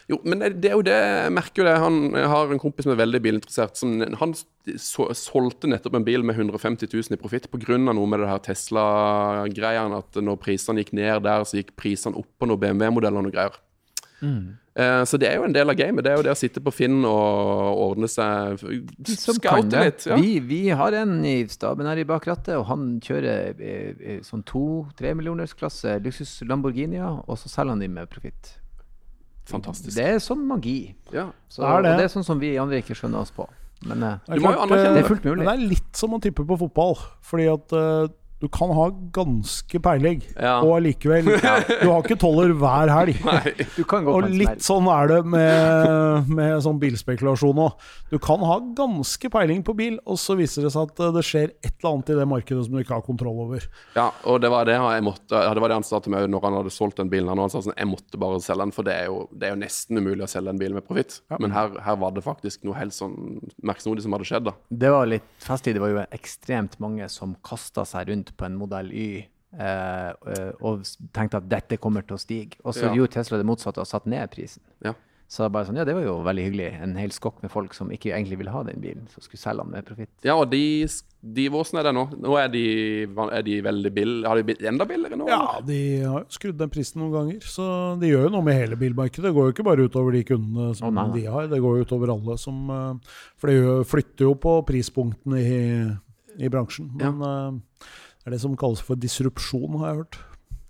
[0.10, 1.74] Jo, men det, er jo det Jeg merker jo det.
[1.84, 3.76] Han, jeg har en kompis som er veldig bilinteressert.
[3.78, 4.36] Som, han
[4.80, 7.78] solgte nettopp en bil med 150 000 i profitt pga.
[7.78, 10.00] noe med det her Tesla-greiene.
[10.00, 13.36] At når prisene gikk ned der, så gikk prisene opp på noen BMW-modeller og noe
[13.36, 13.60] greier.
[14.24, 16.04] Eh, så det er jo en del av gamet.
[16.04, 18.60] Det er jo det å sitte på Finn og ordne seg
[19.08, 20.04] Scoute litt.
[20.10, 20.18] Ja.
[20.20, 24.44] Vi, vi har en i staben her i bakrattet, og han kjører eh, eh, sånn
[24.44, 28.58] to-tre millionersklasse luksus Lamborghinier, og så selger han dem med profitt.
[29.50, 29.94] Fantastisk.
[29.96, 30.96] Det er sånn magi.
[31.14, 31.30] Ja.
[31.48, 31.94] Så, Det er det.
[31.94, 33.46] Og det er sånn som vi andre ikke skjønner oss på.
[33.86, 35.40] Men eh, Det er klart, eh, det er fullt mulig.
[35.44, 36.96] Men det er litt som å tippe på fotball.
[37.26, 38.08] Fordi at eh,
[38.46, 40.60] du kan ha ganske peiling, Ja.
[40.62, 41.26] og allikevel
[41.82, 43.18] Du har ikke tolver hver helg.
[43.80, 47.80] du kan gå Og litt sånn er det med, med sånn bilspekulasjon òg.
[48.12, 51.24] Du kan ha ganske peiling på bil, og så viser det seg at eh, det
[51.26, 53.66] skjer et eller annet i det markedet som du ikke har kontroll over.
[53.98, 56.30] Ja, og det var det jeg måtte ja, Det var det han sa til meg
[56.32, 57.32] når han hadde solgt den bilen.
[57.34, 59.62] Han sa sånn, jeg måtte bare selge den, for det er jo, det er jo
[59.64, 61.18] nesten umulig å selge en bil med profitt.
[61.42, 63.18] Men her, her var det faktisk noe helt sånn
[63.66, 64.48] merksnodig som hadde skjedd.
[64.52, 64.56] da.
[64.70, 65.76] Det var litt festlig.
[65.78, 69.08] Det var jo ekstremt mange som kasta seg rundt på en modell Y.
[69.56, 70.84] Eh, eh, og
[71.16, 72.58] tenkte at dette kommer til å stige.
[72.66, 72.94] Og så Ja.
[72.98, 74.62] gjorde Tesla det motsatte og satte ned prisen.
[74.84, 74.94] Ja.
[75.28, 76.82] Så bare sånn, ja, det var jo veldig hyggelig.
[76.84, 79.64] En hel skokk med folk som ikke egentlig ville ha den bilen, som skulle selge
[79.64, 80.10] den med profitt.
[80.24, 80.86] Ja, og de,
[81.24, 82.04] de Hvordan er det nå?
[82.22, 82.62] Nå er de,
[83.08, 84.28] er de veldig billige.
[84.30, 85.28] Har de blitt enda billigere nå?
[85.28, 88.60] Ja, de har jo skrudd den prisen noen ganger, så de gjør jo noe med
[88.60, 89.24] hele bilmarkedet.
[89.26, 91.08] Det går jo ikke bare utover de kundene som nei.
[91.18, 92.94] de har, det går jo utover alle som eh,
[93.42, 96.92] For det flytter jo på prispunktene i, i bransjen.
[97.02, 97.64] Men det
[98.26, 100.18] er det som kalles for disrupsjon, har jeg hørt.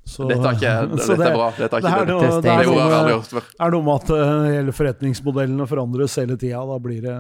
[0.06, 1.50] Så- Dette er ikke så Dette er bra.
[1.58, 4.12] Dette er det er noe, Det er det er Det noe er noe med at
[4.14, 6.62] uh, hele forretningsmodellene forandres hele tida.
[6.70, 7.18] Da blir det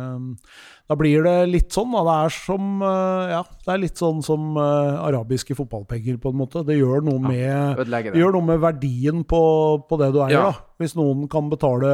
[0.85, 1.95] da blir det litt sånn.
[1.95, 2.03] Da.
[2.05, 6.37] Det er som uh, Ja, det er litt sånn som uh, arabiske fotballpenger, på en
[6.43, 6.61] måte.
[6.67, 8.13] Det gjør noe med det det.
[8.21, 9.41] gjør noe med verdien på,
[9.89, 10.35] på det du eier.
[10.37, 10.43] Ja.
[10.51, 10.75] Da.
[10.83, 11.89] Hvis noen kan betale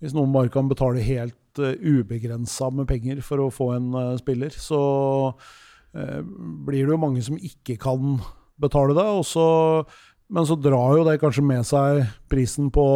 [0.00, 4.16] Hvis noen bare kan betale helt uh, ubegrensa med penger for å få en uh,
[4.20, 4.80] spiller, så
[5.94, 8.18] blir det jo mange som ikke kan
[8.60, 9.06] betale det.
[9.28, 9.46] Så,
[10.28, 12.86] men så drar jo det kanskje med seg prisen på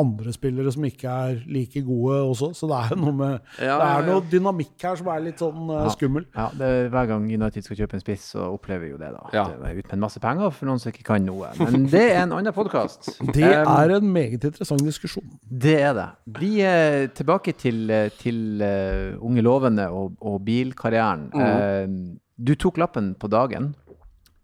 [0.00, 2.50] andre spillere som ikke er like gode også.
[2.58, 4.06] Så det er jo noe med Ja, Det er ja.
[4.08, 6.26] noe dynamikk her som er litt sånn uh, skummel.
[6.34, 9.12] Ja, det er, Hver gang United skal kjøpe en spiss, så opplever vi jo det.
[9.14, 9.22] da.
[9.36, 9.44] Ja.
[9.52, 11.52] Det er ut med en masse penger for noen som ikke kan noe.
[11.60, 13.12] Men det er en annen podkast.
[13.34, 15.28] Det er en meget interessant diskusjon.
[15.46, 16.08] Det er det.
[16.40, 21.28] Vi er tilbake til, eh, til uh, unge lovende og, og bilkarrieren.
[21.34, 21.44] Mm.
[21.44, 23.74] Uh, du tok lappen på dagen.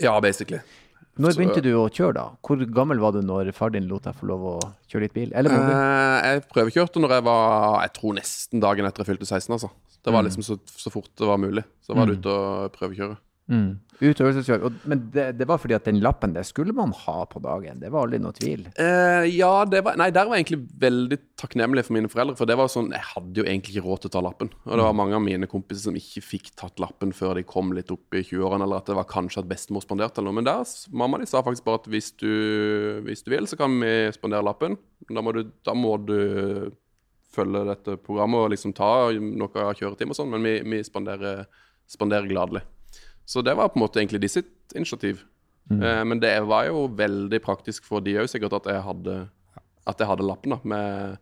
[0.01, 0.63] Ja, basically.
[1.21, 2.25] Når begynte du å kjøre, da?
[2.47, 4.57] Hvor gammel var du når far din lot deg få lov å
[4.91, 5.33] kjøre litt bil?
[5.37, 5.53] Eller?
[5.53, 9.53] Eh, jeg prøvekjørte når jeg var Jeg tror nesten dagen etter jeg fylte 16.
[9.59, 9.73] altså.
[10.01, 11.67] Det var liksom så, så fort det var mulig.
[11.85, 13.19] Så var det ute og prøvekjøre.
[13.51, 13.71] Mm.
[14.01, 17.83] Og Men det, det var fordi at den lappen det skulle man ha på dagen.
[17.83, 18.63] Det var aldri noe tvil.
[18.81, 22.39] Eh, ja, det var, nei, der var jeg egentlig veldig takknemlig for mine foreldre.
[22.39, 24.53] For det var sånn, jeg hadde jo egentlig ikke råd til å ta lappen.
[24.65, 27.75] Og det var mange av mine kompiser som ikke fikk tatt lappen før de kom
[27.77, 30.41] litt opp i 20-årene, eller at det var kanskje at bestemor spanderte eller noe.
[30.41, 32.33] Men der, mamma de sa faktisk bare at hvis du,
[33.05, 34.81] hvis du vil, så kan vi spandere lappen.
[35.13, 36.17] Da må du, da må du
[37.31, 41.45] følge dette programmet og liksom ta noe av kjøretimen og sånn, men vi, vi spanderer,
[41.91, 42.65] spanderer gladelig.
[43.31, 45.23] Så det var på en måte egentlig de sitt initiativ.
[45.71, 49.17] Eh, men det var jo veldig praktisk for de òg, sikkert, at jeg hadde,
[49.87, 50.51] at jeg hadde lappen.
[50.57, 51.19] da, med,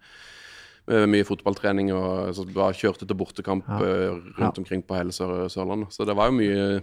[0.89, 3.77] med mye fotballtrening og så bare kjørte til bortekamp Ja.
[3.85, 4.63] eh, rundt Ja.
[4.63, 5.93] omkring på hele Sør Sørlandet.
[5.93, 6.83] Så det var jo mye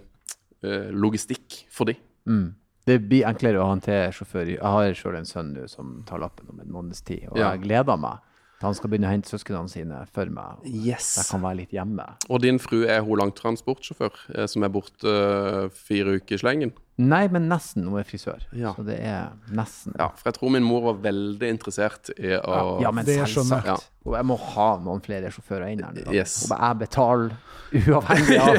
[0.62, 1.96] eh, logistikk for de.
[2.26, 2.54] Mm.
[2.86, 4.46] Det blir enklere å håndtere sjåfør.
[4.54, 7.50] Jeg har sjøl en sønn nå som tar lappen om en måneds tid, og Ja.
[7.56, 8.18] jeg gleder meg
[8.62, 10.62] han skal begynne å hente søsknene sine for meg.
[10.64, 11.10] Yes.
[11.20, 12.06] Jeg kan være litt hjemme.
[12.32, 16.72] Og din fru er hun langtransportsjåfør eh, som er borte uh, fire uker i slengen?
[16.96, 17.84] Nei, men nesten.
[17.84, 18.46] Hun er frisør.
[18.56, 18.70] Ja.
[18.72, 19.92] Så det er nesten.
[20.00, 23.90] Ja, for jeg tror min mor var veldig interessert i å Ja, men selvsagt.
[24.08, 25.98] Og jeg må ha noen flere sjåfører inn her.
[26.14, 26.38] Yes.
[26.48, 27.34] Og jeg betaler
[27.82, 28.56] uavhengig av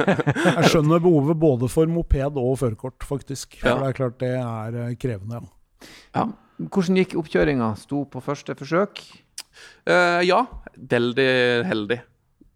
[0.62, 3.58] Jeg skjønner behovet både for moped og førerkort, faktisk.
[3.60, 3.76] For Ja.
[3.82, 5.42] det er klart det er eh, krevende.
[6.16, 6.30] Ja.
[6.64, 7.72] Hvordan gikk oppkjøringa?
[7.76, 9.04] Sto på første forsøk?
[9.86, 10.40] Eh, ja,
[10.76, 11.28] veldig
[11.68, 12.00] heldig.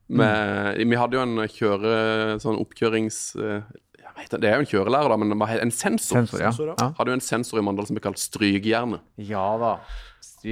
[0.09, 1.95] Med, Vi hadde jo en kjøre...
[2.41, 3.19] Sånn oppkjørings...
[3.37, 3.63] eh,
[3.99, 6.25] jeg vet, det er jo en kjørelærer, da, men en sensor.
[6.27, 6.89] Sensor, ja.
[6.99, 8.99] Hadde jo en sensor i Mandal som ble kalt strykjerne.
[9.29, 9.75] Ja da.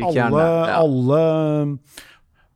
[0.07, 0.77] Alle, Ja.
[0.83, 1.79] alle,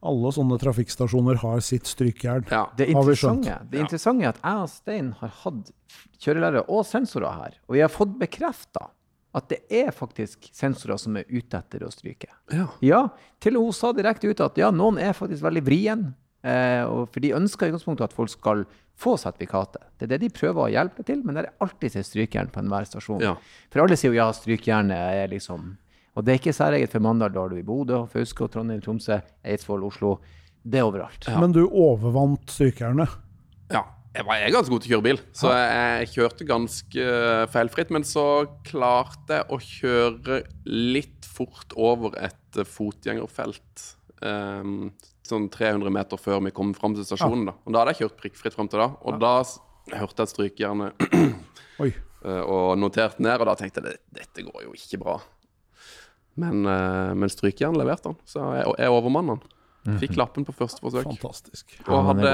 [0.07, 2.47] alle sånne trafikkstasjoner har sitt strykjern.
[2.53, 2.67] Ja.
[2.77, 3.43] Det Har vi skjønt.
[3.45, 5.73] interessante, det interessante er at jeg og Stein har hatt
[6.21, 8.87] kjørelærere og sensorer her, og vi har fått bekrefta
[9.37, 12.31] at det er faktisk sensorer som er ute etter å stryke.
[12.51, 12.67] Ja.
[12.83, 13.03] Ja,
[13.43, 16.09] til og med hun sa direkte ut at ja, noen er faktisk veldig vrien,
[16.43, 18.65] eh, og for de ønsker i utgangspunktet at folk skal
[19.01, 19.87] få sertifikatet.
[19.97, 22.61] Det er det de prøver å hjelpe til, men det er alltid et strykjern på
[22.65, 23.23] enhver stasjon.
[23.25, 23.37] Ja.
[23.73, 25.77] For alle sier jo ja, strykjernet er liksom
[26.19, 29.21] Og det er ikke særeget for Mandal, da har du i Bodø, Fauske, Trondheim, Tromsø,
[29.47, 30.17] Eidsvoll, Oslo.
[30.61, 31.29] Det er overalt.
[31.39, 33.15] Men du overvant strykejernet.
[34.11, 37.45] Jeg var jeg er ganske god til å kjøre bil, så jeg kjørte ganske eh,
[37.53, 37.93] feilfritt.
[37.95, 38.25] Men så
[38.67, 43.85] klarte jeg å kjøre litt fort over et eh, fotgjengerfelt.
[44.21, 44.91] Um,
[45.25, 47.47] sånn 300 meter før vi kom fram til stasjonen.
[47.53, 47.55] da.
[47.63, 48.89] Og da hadde jeg kjørt prikkfritt fram til da.
[49.07, 49.35] Og da
[50.01, 51.07] hørte jeg strykjernet
[51.81, 51.93] Oi.
[52.27, 55.21] eh, og notert ned, og da tenkte jeg dette går jo ikke bra.
[56.41, 56.63] Men,
[57.19, 59.41] men strykjern leverte han, så jeg, jeg overmann han.
[60.01, 61.07] Fikk lappen på første forsøk.
[61.09, 61.75] Fantastisk.
[61.87, 62.31] Og hadde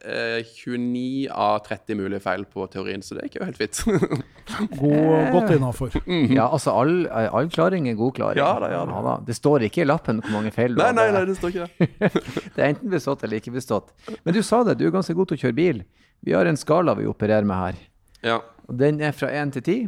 [0.00, 3.80] 29 av 30 mulige feil på teorien, så det er jo helt fint.
[4.80, 5.96] God, godt innafor.
[6.30, 8.40] Ja, altså all, all klaring er god klaring.
[8.40, 9.16] Ja da, ja da.
[9.26, 11.68] Det står ikke i lappen hvor mange feil du nei, nei, nei, det står ikke
[11.68, 12.10] det.
[12.54, 13.92] Det er enten bestått eller ikke bestått.
[14.24, 15.82] Men du sa det, du er ganske god til å kjøre bil.
[16.26, 17.80] Vi har en skala vi opererer med her,
[18.26, 18.38] Ja.
[18.68, 19.78] og den er fra 1 til 10.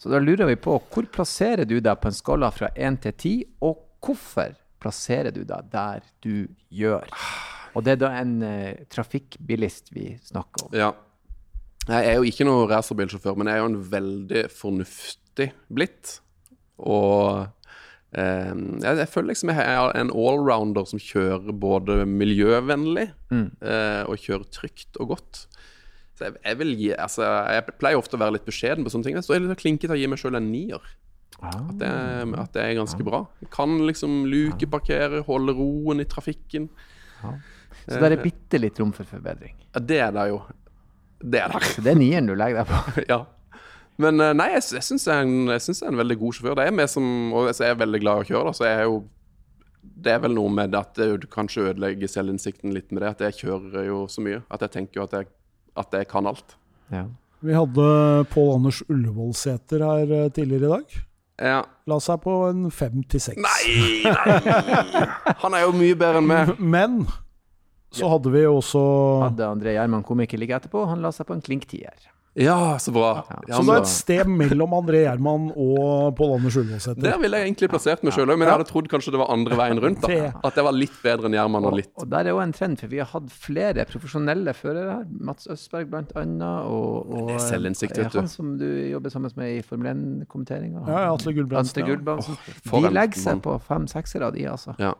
[0.00, 3.12] Så da lurer vi på, hvor plasserer du deg på en skala fra 1 til
[3.12, 3.34] 10,
[3.68, 7.04] og hvorfor plasserer du deg der du gjør?
[7.74, 10.74] Og det er da en eh, trafikkbilist vi snakker om.
[10.76, 10.90] ja.
[11.88, 16.10] Jeg er jo ikke noen racerbilsjåfør, men jeg er jo en veldig fornuftig blitt.
[16.78, 17.46] Og
[18.12, 24.20] eh, jeg, jeg føler liksom jeg er en allrounder som kjører både miljøvennlig eh, og
[24.22, 25.40] kjører trygt og godt.
[26.20, 27.24] Så jeg, jeg vil gi Altså,
[27.56, 29.18] jeg pleier ofte å være litt beskjeden på sånne ting.
[29.24, 30.84] Så jeg er litt klinket til å gi meg sjøl en nier.
[31.40, 31.88] At det,
[32.36, 33.22] at det er ganske bra.
[33.40, 36.68] Jeg kan liksom lukeparkere, holde roen i trafikken.
[37.86, 39.54] Så det er bitte litt rom for forbedring.
[39.74, 40.40] Ja, det er det jo.
[41.20, 41.62] Det er det.
[41.74, 43.04] Så det er nieren du legger deg på.
[43.12, 43.20] ja.
[44.00, 46.58] Men eh, nei, jeg, jeg syns jeg, jeg er en veldig god sjåfør.
[46.58, 48.78] Det er meg som Og jeg er veldig glad i å kjøre, da, så jeg
[48.78, 49.00] er jo
[50.06, 53.14] Det er vel noe med at det, du kanskje ødelegger selvinnsikten litt med det.
[53.16, 54.40] At jeg kjører jo så mye.
[54.48, 55.30] At jeg tenker jo at jeg,
[55.80, 56.56] at jeg kan alt.
[56.90, 57.04] Ja.
[57.40, 57.84] Vi hadde
[58.32, 60.98] Pål Anders Ullevålsæter her eh, tidligere i dag.
[61.40, 61.60] Ja.
[61.88, 63.40] La seg på en fem til seks.
[63.40, 65.04] Nei, nei!
[65.40, 66.52] Han er jo mye bedre enn meg.
[66.74, 66.98] Men
[67.90, 68.80] så hadde vi også
[69.24, 71.96] Hadde André Gjerman komiker like etterpå, han la seg på en klinktier.
[72.38, 73.24] Ja, så bra.
[73.48, 77.02] Ja, Så det er et sted mellom André Gjerman og Pål Anders Ullevålsæter.
[77.02, 79.32] Der ville jeg egentlig plassert meg sjøl òg, men jeg hadde trodd kanskje det var
[79.34, 80.04] andre veien rundt.
[80.04, 82.54] Da At jeg var litt bedre enn Gjerman og litt Og der er jo en
[82.54, 85.08] trend, for vi har hatt flere profesjonelle førere her.
[85.26, 86.70] Mats Østberg blant annet.
[86.70, 88.20] Og, og Det er selvinnsikt, vet du.
[88.22, 90.86] Han som du jobber sammen med i Formel 1-kommenteringa.
[90.86, 92.70] Ja, Atle Gulbrandsen, Atle ja.
[92.70, 94.76] Oh, de legger seg på fem-seksere, de, altså.
[94.78, 94.94] Ja.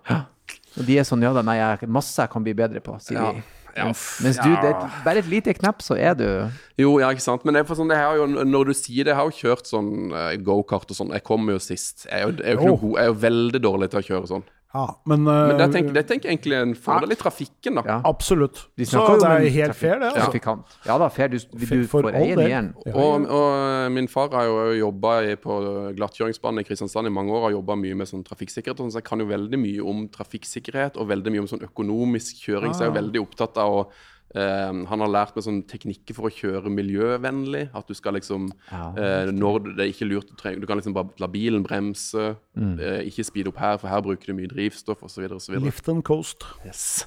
[0.78, 3.20] Og de er sånn ja da, nei, jeg, masse jeg kan bli bedre på, sier
[3.22, 3.32] Ja.
[3.38, 3.46] de.
[3.76, 6.26] Ja, Men, mens du, det er bare et lite knapp, så er du
[6.80, 7.44] Jo, ja, ikke sant.
[7.44, 9.90] Men for sånn, jeg har jo, når du sier det, jeg har jo kjørt sånn
[10.16, 11.12] eh, gokart og sånn.
[11.16, 12.06] Jeg kommer jo sist.
[12.08, 14.32] Jeg er jo, jeg er jo, god, jeg er jo veldig dårlig til å kjøre
[14.32, 14.48] sånn.
[14.72, 17.74] Ja, men, Men det eh, tenker, det tenker jeg egentlig er en fordel i trafikken,
[17.80, 17.82] da.
[17.88, 17.96] Ja.
[18.06, 18.60] Absolutt.
[18.78, 20.10] De Så det er helt trafikk- fair, det.
[20.12, 20.26] Altså.
[20.28, 20.76] Trafikant.
[20.86, 21.28] Ja da, fair.
[21.32, 22.68] Du, du, For- for får eie nieren.
[22.86, 25.56] Ja, Og, og min far har jo jobba på
[25.98, 27.48] glattkjøringsbanen i Kristiansand i mange år.
[27.48, 30.06] Har jobba mye med sånn trafikksikkerhet, og sånn, så jeg kan jo veldig mye om
[30.14, 32.70] trafikksikkerhet og veldig mye om sånn økonomisk kjøring.
[32.74, 33.82] Så jeg er jo veldig opptatt av å
[34.34, 37.68] eh, Han har lært meg sånn teknikker for å kjøre miljøvennlig.
[37.74, 38.90] At du skal liksom Ja.
[38.94, 42.36] uh, Når det er ikke lurt å trenge Du kan liksom bare la bilen bremse.
[42.56, 45.26] Eh, ikke speede opp her, for her bruker du mye drivstoff osv.
[45.60, 46.44] Lift and coast.
[46.64, 47.06] Yes.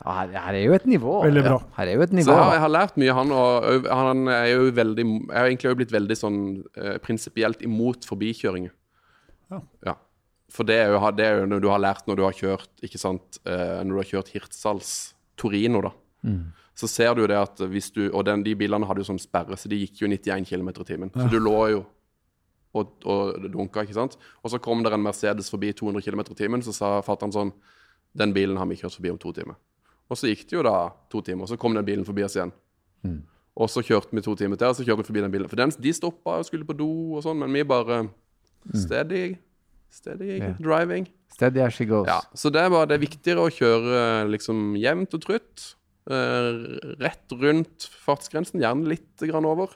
[0.00, 1.18] Ja, her, her er jo et nivå.
[1.26, 1.56] Veldig bra.
[1.76, 2.32] Her er jo et Så nivå.
[2.32, 3.32] jeg har, jeg har lært mye, han.
[3.36, 6.38] Og han er jo veldig Jeg har egentlig også blitt veldig sånn
[6.80, 8.72] uh, prinsipielt imot forbikjøringer.
[9.84, 9.96] Ja.
[10.50, 12.82] For det er, jo, det er jo noe du har lært når du har kjørt
[12.82, 15.92] ikke sant, Når du har kjørt Hirtshals Torino, da.
[16.80, 19.20] Så ser du jo det at hvis du Og den, de bilene hadde jo sånn
[19.20, 21.10] sperre, så de gikk jo 91 km i timen.
[21.14, 21.80] Så du lå jo
[22.70, 24.14] og, og dunka, ikke sant.
[24.44, 27.52] Og så kom det en Mercedes forbi 200 km i timen, så sa fatter'n sånn
[28.14, 29.58] Den bilen har vi kjørt forbi om to timer.
[30.10, 32.34] Og så gikk det jo da to timer, og så kom den bilen forbi oss
[32.34, 32.50] igjen.
[33.60, 35.50] Og så kjørte vi to timer til, og så kjørte vi forbi den bilen.
[35.50, 38.04] For den, de stoppa og skulle på do og sånn, men vi bare
[38.74, 39.36] Steady,
[39.90, 40.56] steady yeah.
[40.60, 41.06] driving.
[41.32, 42.08] Steady as she goes.
[42.10, 44.02] Ja, så det er bare det er viktigere å kjøre
[44.34, 45.70] liksom jevnt og trutt.
[46.08, 46.50] Eh,
[47.02, 49.74] rett rundt fartsgrensen, gjerne litt grann over.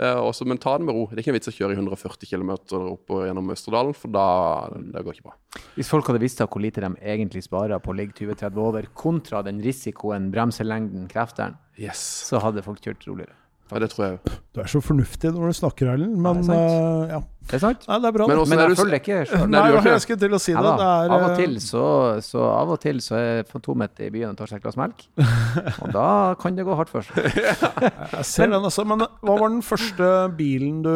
[0.00, 1.02] Eh, også, men ta det med ro.
[1.10, 4.24] Det er ikke noe vits å kjøre i 140 km opp gjennom Østerdalen, for da
[4.72, 5.34] det går ikke bra.
[5.76, 9.42] Hvis folk hadde visst hvor lite de egentlig sparer på å ligge 20-30 over, kontra
[9.44, 12.00] den risikoen bremselengden krefter, Yes.
[12.28, 13.36] så hadde folk kjørt roligere.
[13.70, 14.18] Ja, det tror jeg.
[14.54, 16.16] Du er så fornuftig når du snakker, Erlend.
[16.18, 16.70] Men Ja, det er sant.
[16.70, 17.20] eh, ja.
[17.50, 17.84] Det er sant?
[17.88, 18.26] Nei, det er bra.
[18.30, 19.18] Men Men jeg følger ikke.
[19.50, 20.52] Nei, jeg skulle til å si.
[20.54, 21.84] Ja, det er, av og eh, til så,
[22.22, 25.06] så av og til så er Fantomet i byen og tar seg et glass melk.
[25.82, 26.08] Og da
[26.40, 27.30] kan det gå hardt for seg.
[28.18, 28.84] Jeg ser den også.
[28.86, 30.94] Men hva var den første bilen du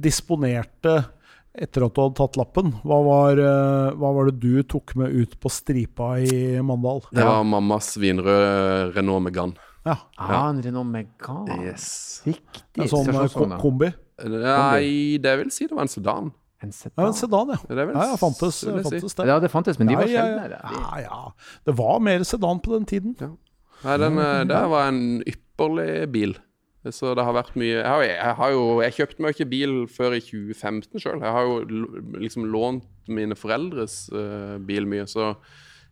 [0.00, 0.98] disponerte
[1.56, 2.74] etter at du hadde tatt lappen?
[2.84, 7.00] Hva var, eh, hva var det du tok med ut på stripa i Mandal?
[7.08, 9.56] Det var mammas vinrøde Renault Megane.
[9.86, 11.60] Ja, Ah, en Renault Megane.
[11.64, 12.22] Yes.
[12.26, 12.64] Riktig.
[12.82, 13.92] En sånn eh, stasjonsvogn, kombi.
[14.26, 16.32] Nei, det vil si det var en sedan.
[16.64, 17.06] En Ja, sedan.
[17.06, 17.58] en sedan, ja.
[17.68, 18.90] Det vel- Ja, ja, fantes, det si.
[18.90, 19.26] fantes det.
[19.28, 20.60] Ja, det fantes, men de var Ja, ja, sjeldnere.
[20.62, 20.68] ja.
[20.68, 21.32] De- Ja, ja.
[21.66, 23.14] Det var mer sedan på den tiden.
[23.84, 26.36] Nei, den eh, der var en ypperlig bil.
[26.88, 29.86] Så det har vært mye Jeg har, jeg har jo Jeg kjøpte meg ikke bil
[29.88, 31.20] før i 2015 sjøl.
[31.20, 31.64] Jeg har jo
[32.20, 35.34] liksom lånt mine foreldres uh, bil mye, så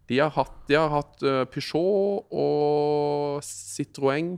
[0.08, 4.34] de har hatt, de har hatt eh, Peugeot og Citroën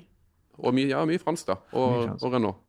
[0.62, 1.58] og mye, ja, mye fransk, da.
[1.72, 2.22] Mye Og, fransk.
[2.24, 2.62] og Renault.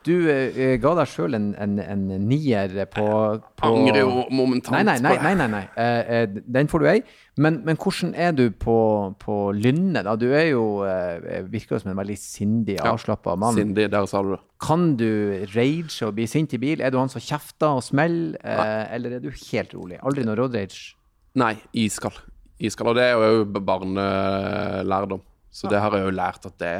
[0.00, 3.02] Du eh, ga deg sjøl en, en, en nier på,
[3.60, 5.10] på Angrer jo momentant Nei, nei, nei.
[5.20, 5.60] på nei, nei.
[5.76, 6.94] Eh, eh, den får du ei.
[7.44, 8.76] Men, men hvordan er du på,
[9.20, 10.06] på lynnet?
[10.08, 10.14] da?
[10.16, 12.94] Du er jo, eh, virker som en veldig sindig, Ja.
[12.94, 13.54] avslappa mann.
[13.60, 14.40] sindig, der sa du det.
[14.64, 16.80] Kan du rage og bli sint i bil?
[16.80, 20.00] Er du han som kjefter og smeller, eh, eller er du helt rolig?
[20.00, 20.94] Aldri noe road rage?
[21.36, 22.16] Nei, iskald.
[22.60, 22.92] Iskald.
[22.92, 25.22] Og det er jo barnelærdom.
[25.50, 26.74] Så det har jeg jo lært at det,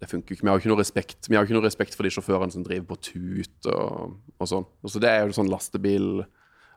[0.00, 0.44] det funker ikke.
[0.44, 2.64] Vi har jo ikke noe respekt Vi har ikke noe respekt for de sjåførene som
[2.64, 4.68] driver på tut og, og sånn.
[4.82, 6.22] Og så det er jo sånn lastebil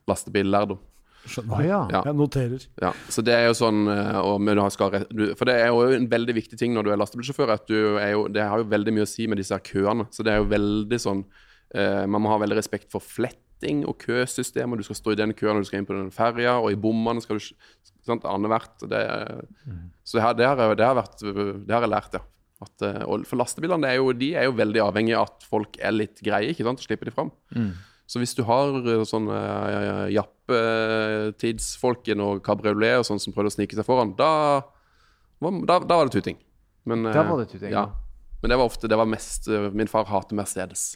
[0.10, 0.80] lastebillærdom.
[1.30, 1.54] Skjønner.
[1.54, 1.80] Å ja.
[1.94, 2.02] Ja.
[2.10, 2.64] Jeg noterer.
[2.82, 5.04] Ja, så det er jo sånn eh, og, men du skal,
[5.38, 8.16] For det er jo en veldig viktig ting når du er lastebilsjåfør, at du er
[8.16, 10.08] jo Det har jo veldig mye å si med disse køene.
[10.14, 11.22] Så det er jo veldig sånn
[11.78, 13.06] eh, Man må ha veldig respekt for
[13.62, 15.96] fletting og køsystem, og du skal stå i den køen når du skal inn på
[15.96, 17.44] den ferja, og i bommene skal du
[18.04, 18.90] sant, annethvert.
[18.90, 19.02] Det,
[20.04, 22.26] så det har, det, har, det, har vært, det har jeg lært, ja.
[22.62, 25.80] At, eh, og for lastebilene er jo, de er jo veldig avhengig av at folk
[25.82, 27.32] er litt greie, ikke sant, og slipper de fram.
[28.06, 33.56] Så hvis du har eh, sånne uh, og cabriolet kabriolet og sånn som prøvde å
[33.56, 34.62] snike seg foran, da,
[35.42, 36.38] da, da var det tuting.
[36.86, 37.88] Men, Da eh, var det tuting, Ja.
[38.42, 40.96] Men det var ofte det var mest eh, Min far hater Mercedes.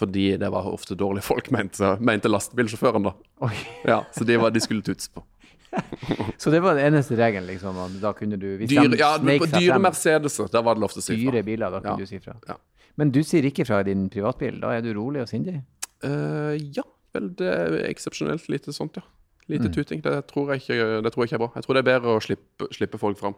[0.00, 3.12] Fordi det var ofte dårlige folk, mente, mente lastebilsjåføren, da.
[3.44, 3.52] Oi.
[3.84, 5.22] Ja, så det var, de skulle tutse på.
[6.40, 7.76] Så det var den eneste regelen, liksom?
[7.78, 11.04] og Da kunne du Dyre, ja, på dyre Mercedeser, der var det lov til å
[11.04, 11.20] si fra.
[11.30, 12.00] dyre biler, da kunne Ja.
[12.00, 12.34] du si fra.
[12.48, 12.56] Ja.
[12.98, 14.58] Men du sier ikke fra i din privatbil?
[14.60, 15.60] Da er du rolig og sindig?
[16.02, 16.82] Uh, ja,
[17.14, 19.02] vel, det er eksepsjonelt lite sånt, ja.
[19.48, 19.72] Lite Mm.
[19.74, 20.02] tuting.
[20.02, 21.52] Det tror, jeg ikke, det tror jeg ikke er bra.
[21.54, 23.34] Jeg tror det er bedre å slippe, slippe folk fram.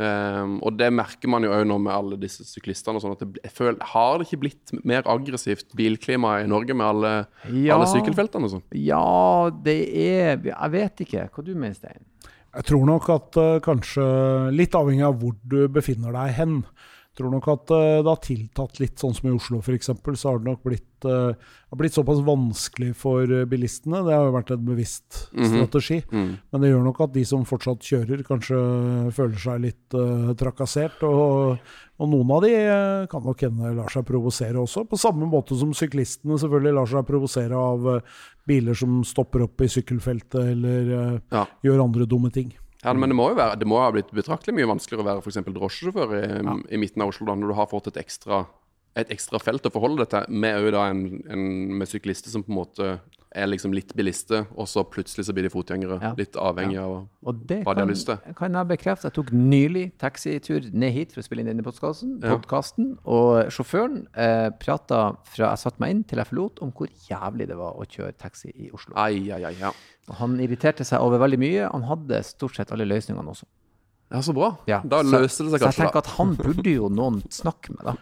[0.00, 3.00] Ehm, og det merker man jo òg nå med alle disse syklistene.
[3.02, 6.86] sånn at det, jeg føler, Har det ikke blitt mer aggressivt bilklima i Norge med
[6.86, 7.76] alle, Ja.
[7.76, 8.62] alle sykkelfeltene sånn?
[8.72, 11.28] Ja, det er Jeg vet ikke.
[11.30, 12.00] Hva du mener Stein?
[12.54, 14.02] Jeg tror nok at uh, kanskje,
[14.56, 16.64] litt avhengig av hvor du befinner deg hen,
[17.20, 20.40] tror nok at eh, det har tiltatt litt, sånn som i Oslo f.eks., så har
[20.40, 24.00] det nok blitt, eh, blitt såpass vanskelig for eh, bilistene.
[24.06, 25.50] Det har jo vært en bevisst Mhm.
[25.52, 26.00] strategi.
[26.10, 26.32] Mm.
[26.50, 28.58] Men det gjør nok at de som fortsatt kjører, kanskje
[29.14, 31.02] føler seg litt uh, trakassert.
[31.06, 31.58] Og,
[32.00, 32.52] og noen av de
[33.12, 37.06] kan nok hende lar seg provosere også, på samme måte som syklistene selvfølgelig lar seg
[37.06, 38.02] provosere av
[38.48, 41.44] biler som stopper opp i sykkelfeltet eller uh, Ja.
[41.62, 42.52] gjør andre dumme ting.
[42.80, 45.24] Ja, men det må jo være, det må ha blitt betraktelig mye vanskeligere å være
[45.28, 46.24] eksempel drosjesjåfør i,
[46.72, 48.44] i midten av Oslo, da, når du har fått et ekstra,
[48.96, 51.44] et ekstra felt å forholde deg til, med, en, en,
[51.82, 52.94] med syklister som på en måte
[53.30, 56.00] er liksom litt bilister, og så plutselig så blir de fotgjengere.
[56.02, 56.10] Ja.
[56.18, 58.18] Litt avhengig av det Hva de har lyst til.
[58.38, 59.10] kan jeg bekrefte.
[59.10, 62.18] Jeg tok nylig taxitur ned hit for å spille inn denne podkasten.
[62.24, 62.40] Ja.
[63.04, 67.46] Og sjåføren eh, prata fra jeg satte meg inn til jeg forlot, om hvor jævlig
[67.50, 68.96] det var å kjøre taxi i Oslo.
[68.98, 69.72] Ai, ai, ai, ja.
[70.10, 71.70] Og han irriterte seg over veldig mye.
[71.70, 73.46] Han hadde stort sett alle løsningene også.
[74.10, 74.56] Ja, så bra.
[74.66, 75.60] Ja, Da løser det seg kanskje.
[75.60, 75.98] Så jeg tenker da.
[76.02, 77.92] at han burde jo noen snakke med, da.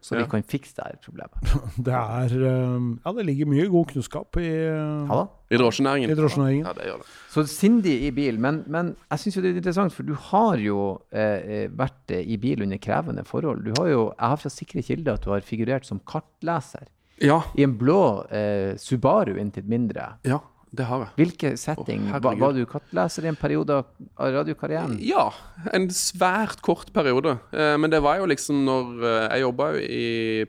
[0.00, 0.26] Så vi Ja.
[0.30, 1.56] kan fikse det her problemet.
[1.86, 5.20] Det er eh, Ja, det ligger mye god kunnskap i, ja, Ha.
[5.50, 6.10] I drosjenæringen.
[6.10, 6.64] i drosjenæringen.
[6.66, 7.06] Ja, det gjør det.
[7.34, 10.56] Så sindig i bil, men, men jeg syns jo det er interessant, for du har
[10.62, 10.78] jo
[11.12, 13.64] eh, eh, vært eh, i bil under krevende forhold.
[13.66, 16.86] Du har jo, jeg har fra sikre kilder at du har figurert som kartleser
[17.22, 20.14] Ja, i en blå eh, Subaru intet mindre.
[20.24, 20.38] ja,
[20.76, 21.12] det har jeg.
[21.20, 22.08] Hvilken setting?
[22.10, 24.98] Oh, var, var du kattleser i en periode av radiokarrieren?
[25.04, 25.28] Ja,
[25.76, 27.38] en svært kort periode.
[27.52, 30.04] Eh, men det var jo liksom når eh, Jeg jobba jo i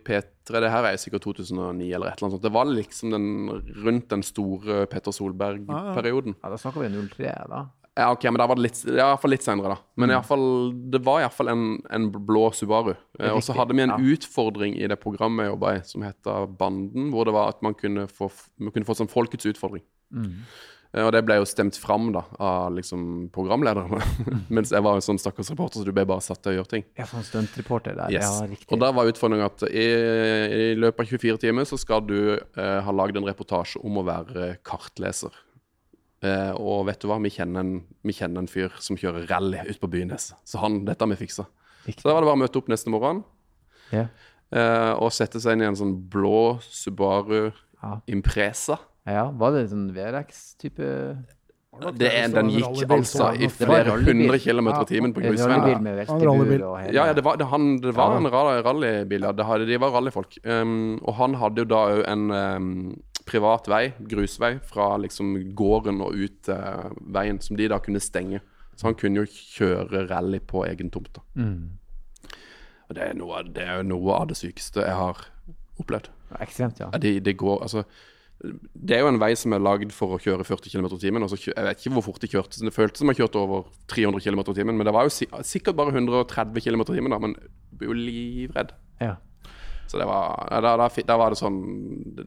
[0.08, 2.46] P3, det her er sikkert 2009 eller et eller annet sånt.
[2.46, 3.28] Det var liksom den,
[3.84, 6.38] rundt den store Petter Solberg-perioden.
[6.42, 7.66] Ja, Da snakker vi 03, da.
[7.98, 9.78] Ja, ok, men da var det litt, ja, litt senere, da.
[9.98, 10.46] Men i hvert fall,
[10.94, 12.92] det var iallfall en, en blå Subaru.
[13.18, 13.98] Eh, og så hadde vi en ja.
[14.14, 17.74] utfordring i det programmet jeg jobba i, som heter Banden, hvor det var at man
[17.78, 18.30] kunne få,
[18.62, 19.82] man kunne få sånn folkets utfordring.
[20.14, 24.00] Eh, Og det ble jo stemt fram da, av liksom programlederne.
[24.56, 26.72] Mens jeg var en sånn stakkars reporter, så du ble bare satt til å gjøre
[26.72, 26.86] ting.
[26.98, 28.14] Ja, sånn stuntreporter der.
[28.16, 28.24] Yes.
[28.24, 28.70] Ja, riktig.
[28.72, 32.80] Og da var utfordringen at i, i løpet av 24 timer så skal du eh,
[32.88, 35.36] ha lagd en reportasje om å være kartleser.
[36.26, 39.60] Eh, og vet du hva, vi kjenner, en, vi kjenner en fyr som kjører rally
[39.68, 40.32] ut på Bynes.
[40.48, 41.46] Så han, dette har vi fiksa.
[41.86, 42.02] Riktig.
[42.02, 43.22] Så da var det bare å møte opp neste morgen
[43.94, 44.08] Ja.
[44.56, 47.52] eh, og sette seg inn i en sånn blå Subaru
[47.84, 48.00] Ja.
[48.10, 48.80] Impresa.
[49.08, 50.88] Ja, var det sånn VRX-type
[51.98, 55.88] Det er, den gikk altså i flere hundre kilometer i timen på grusveien.
[56.96, 59.28] Ja, det var, det, han, det var en rallybil.
[59.30, 59.34] Ja.
[59.38, 60.40] De var rallyfolk.
[60.44, 62.74] Um, og han hadde jo da òg en um,
[63.28, 68.42] privat vei, grusvei, fra liksom gården og ut uh, veien, som de da kunne stenge.
[68.78, 71.14] Så han kunne jo kjøre rally på egen tomt.
[71.16, 71.24] da.
[71.40, 71.78] Mm.
[72.88, 75.26] Og det er, noe, det er jo noe av det sykeste jeg har
[75.82, 76.12] opplevd.
[76.44, 76.92] Ekstremt, ja.
[76.94, 77.84] Ja, det, det går, altså
[78.38, 81.24] det er jo en vei som er lagd for å kjøre 40 km i timen.
[81.26, 82.60] Jeg vet ikke hvor fort de kjørte.
[82.62, 84.78] Det føltes som jeg kjørte over 300 km i timen.
[84.78, 87.98] Men det var jo sikkert bare 130 km i timen, da, men jeg ble jo
[87.98, 88.76] livredd.
[89.02, 89.16] ja.
[89.88, 91.58] Så det var, ja, fi- da var det sånn
[92.18, 92.26] det,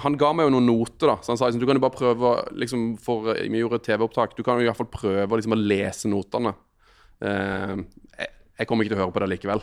[0.00, 1.16] Han ga meg jo noen noter, da.
[1.20, 4.32] Så han sa liksom, du kan jo bare prøve liksom, for Vi gjorde TV-opptak.
[4.36, 6.54] Du kan jo i hvert fall prøve liksom, å lese notene.
[7.20, 7.84] Uh,
[8.16, 9.62] jeg, jeg kommer ikke til å høre på det likevel.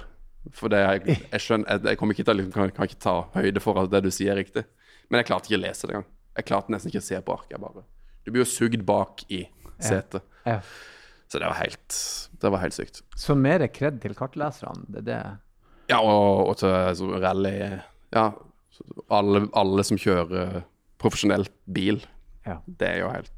[0.57, 3.01] For det, jeg, jeg skjønner jeg, jeg kommer ikke til å liksom, kan, kan ikke
[3.01, 4.63] ta høyde for at det du sier, er riktig.
[5.11, 6.07] Men jeg klarte ikke å lese det engang.
[6.39, 7.59] Jeg klarte nesten ikke å se på arket.
[7.59, 7.83] bare
[8.23, 9.43] Du blir jo sugd bak i
[9.79, 10.23] setet.
[10.47, 10.61] ja.
[11.31, 11.95] Så det var helt
[12.41, 13.01] Det var helt sykt.
[13.15, 15.19] Så mer kred til kartleserne, det er det
[15.93, 17.53] Ja, og, og til rally
[18.11, 18.25] Ja,
[19.09, 20.63] alle, alle som kjører
[20.99, 22.01] profesjonelt bil.
[22.45, 22.57] Ja.
[22.65, 23.31] Det er jo helt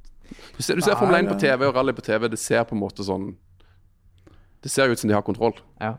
[0.57, 2.28] Du ser, du ser Formel 1 på TV og rally på TV.
[2.34, 3.36] Det ser på en måte sånn
[4.63, 5.57] Det ser ut som de har kontroll.
[5.82, 5.95] ja.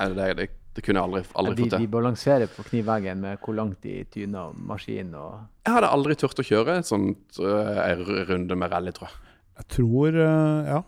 [0.00, 3.40] Nei, det, det, det kunne jeg aldri, aldri De, fått de balanserer på knivveggen med
[3.42, 5.34] hvor langt de tyner maskinen og
[5.66, 7.82] Jeg hadde aldri turt å kjøre et sånt uh,
[8.30, 9.34] runde med rally, tror jeg.
[9.60, 10.80] Jeg tror uh, Ja.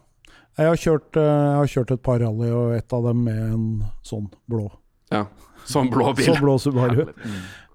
[0.55, 3.41] Jeg har, kjørt, uh, jeg har kjørt et par rally, og et av dem med
[3.43, 3.65] en
[4.07, 4.69] sånn blå.
[5.11, 5.25] Ja.
[5.67, 6.29] Sånn blå bil.
[6.29, 7.09] sånn blå Subaru.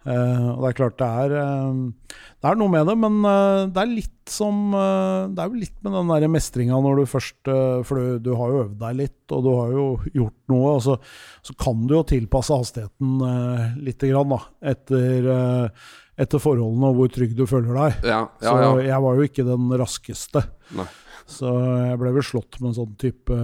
[0.08, 3.68] Eh, og det er klart det er uh, Det er noe med det, men uh,
[3.68, 7.50] det er litt som Det er jo litt med den der mestringa når du først
[7.84, 10.76] For du, du har jo øvd deg litt, og du har jo gjort noe.
[10.76, 10.95] Og så,
[11.50, 14.39] så kan du jo tilpasse hastigheten uh, lite grann, da.
[14.72, 15.32] Etter,
[16.20, 18.06] etter forholdene og hvor trygg du føler deg.
[18.06, 20.45] Ja, ja, Så jeg var jo ikke den raskeste.
[20.78, 20.88] Nei.
[21.30, 23.41] Så jeg ble vel slått med en sånn type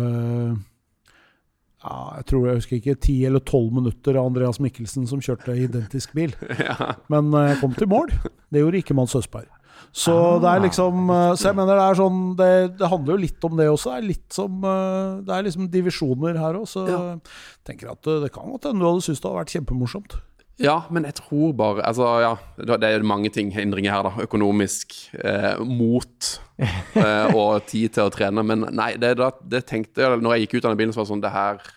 [1.85, 5.53] ja, Jeg tror jeg husker ikke 10 eller 12 minutter av Andreas Mikkelsen som kjørte
[5.57, 6.33] identisk bil.
[6.67, 6.95] ja.
[7.13, 8.09] Men eh, jeg kom til mål.
[8.49, 9.47] Det gjorde ikke Mann Søsberg.
[9.95, 12.47] Så Ah, det er liksom eh, Så jeg mener det er sånn Det,
[12.79, 13.91] det handler jo litt om det også.
[13.93, 16.97] Det er litt som eh, Det er liksom divisjoner her òg, så Ja.
[17.13, 20.17] jeg tenker at eh, det kan godt hende du hadde syntes det hadde vært kjempemorsomt.
[20.61, 22.33] Ja, men jeg tror bare Altså, ja,
[22.79, 24.23] det er mange ting, hindringer her, da.
[24.23, 26.29] Økonomisk, eh, mot
[26.61, 28.43] eh, og tid til å trene.
[28.45, 31.01] Men nei, det, da, det tenkte jeg Når jeg gikk ut av den bilen, så
[31.01, 31.67] var det sånn Det her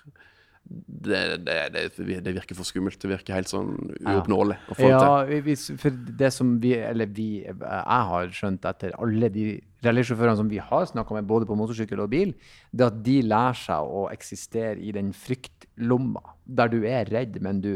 [0.69, 2.99] det, det, det, virker for skummelt.
[3.01, 3.71] Det virker helt sånn
[4.03, 5.07] uoppnåelig å få det til.
[5.33, 9.47] Ja, hvis, for det som vi, eller vi, jeg har skjønt etter alle de
[9.87, 12.35] rallysjåførene som vi har snakka med, både på motorsykkel og bil,
[12.77, 17.63] det at de lærer seg å eksistere i den fryktlomma, der du er redd, men
[17.65, 17.73] du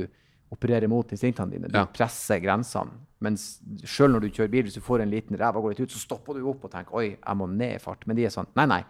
[0.52, 1.68] opererer mot instinktene dine.
[1.72, 1.86] Du Ja.
[1.86, 2.90] presser grensene.
[3.22, 5.80] Mens sjøl når du kjører bil, hvis du får en liten ræv og går litt
[5.86, 8.06] ut, så stopper du opp og tenker oi, jeg må ned i fart.
[8.06, 8.82] Men de er sånn nei, nei.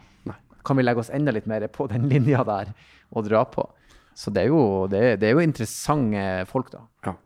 [0.64, 2.72] Kan vi legge oss enda litt mer på den linja der
[3.12, 3.64] og dra på?
[4.14, 6.82] Så det er jo, det er, det er jo interessante folk, da.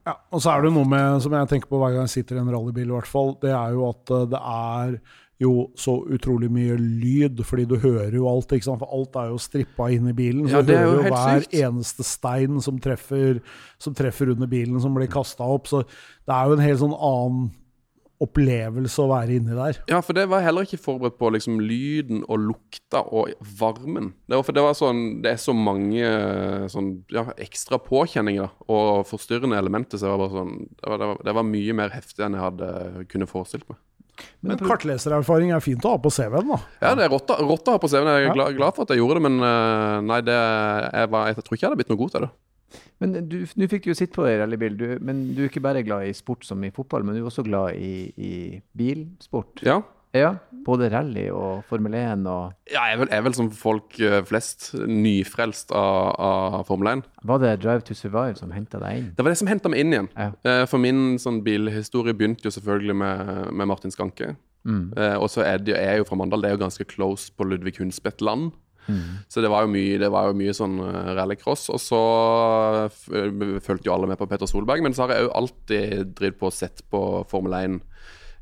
[0.07, 2.37] Ja, og så er det noe med, som jeg tenker på hver gang jeg sitter
[2.39, 4.95] i en rallybil, i hvert fall, det er jo at eh, det er
[5.41, 8.81] jo så utrolig mye lyd, fordi du hører jo alt, ikke sant?
[8.81, 10.47] for alt er jo strippa inn i bilen.
[10.49, 11.59] Så Ja, du er hører jo hver sykt.
[11.61, 13.43] eneste stein som treffer,
[13.79, 15.69] som treffer under bilen, som blir kasta opp.
[15.69, 17.51] Så det er jo en helt sånn annen
[18.25, 19.77] opplevelse å være inni der.
[19.91, 21.29] Ja, for det var jeg heller ikke forberedt på.
[21.35, 24.15] liksom Lyden og lukta og varmen.
[24.25, 28.49] Det var, for det var sånn Det er så mange eh, sånn, ja, ekstra påkjenninger
[28.73, 29.99] og forstyrrende elementer.
[30.01, 32.39] Så det var bare sånn det var, det, var, det var mye mer heftig enn
[32.39, 33.77] jeg hadde kunne forestilt meg.
[34.47, 36.59] Men kartlesererfaring er fint å ha på CV-en, da.
[36.83, 38.11] Ja, det er rått å rått å ha på CV-en.
[38.13, 41.31] Jeg er glad, glad for at jeg gjorde det, men eh, nei, det, jeg, var,
[41.31, 42.33] jeg tror ikke jeg hadde blitt noe god til det.
[43.03, 45.65] Men du, nå fikk du jo sitte på deg rallybil, du, men du er ikke
[45.65, 48.33] bare glad i sport som i fotball, men du er også glad i, i
[48.77, 49.61] bilsport.
[49.67, 49.83] Ja,
[50.19, 50.33] Ja,
[50.67, 53.99] både rally og Formel 1 og ja jeg, er vel, jeg er vel som folk
[54.03, 57.05] eh, flest nyfrelst av, av Formel 1.
[57.31, 59.09] Var det Drive to Survive som henta deg inn?
[59.15, 60.11] Det var det som henta meg inn igjen.
[60.17, 60.33] Ja.
[60.43, 64.35] Eh, For min sånn bilhistorie begynte jo selvfølgelig med, med Martin Skanke.
[64.67, 64.89] Mm.
[65.23, 67.77] og så er det er jo fra Mandal, det er jo ganske close på Ludvig
[67.79, 68.49] Hundspeth land.
[69.31, 70.77] Så det var jo mye, det var jo mye sånn
[71.19, 71.69] rallycross.
[71.75, 72.01] Og så
[73.15, 76.39] eh, fulgte jo alle med på Petter Solberg, men så har jeg jo alltid drevet
[76.41, 77.79] på og sett på Formel 1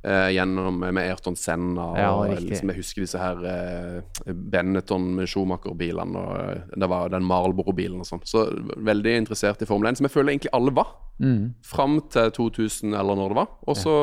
[0.05, 6.21] eh, gjennom med Ayrton Senna Ja, og liksom, jeg husker disse her eh, Benetton Schumacher-bilene
[6.21, 8.25] og eh, det var den Marlboro-bilen og sånn.
[8.29, 8.47] Så
[8.85, 10.97] veldig interessert i Formel 1, som jeg føler egentlig alle var.
[11.23, 11.55] Mm.
[11.65, 13.51] Fram til 2000 eller når det var.
[13.71, 13.97] Og så,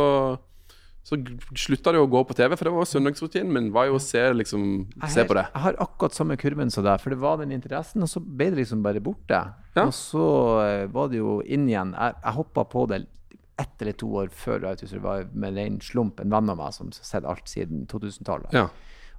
[1.07, 1.19] så
[1.59, 3.71] slutta det å gå på TV, for det var søndagsrutinen min.
[3.75, 4.67] var jo å se, liksom,
[5.11, 5.47] se på det.
[5.51, 8.51] Jeg har akkurat samme kurven som deg, for det var den interessen, og så ble
[8.53, 9.41] det liksom bare borte.
[9.75, 9.87] Ja.
[9.87, 10.27] Og så
[10.65, 11.95] eh, var det jo inn igjen.
[11.97, 13.03] Jeg, jeg hoppa på det
[13.61, 16.73] ett eller to år før Right to Survive med ren slump, en venn av meg
[16.75, 18.51] som har sett alt siden 2000-tallet.
[18.57, 18.67] Ja.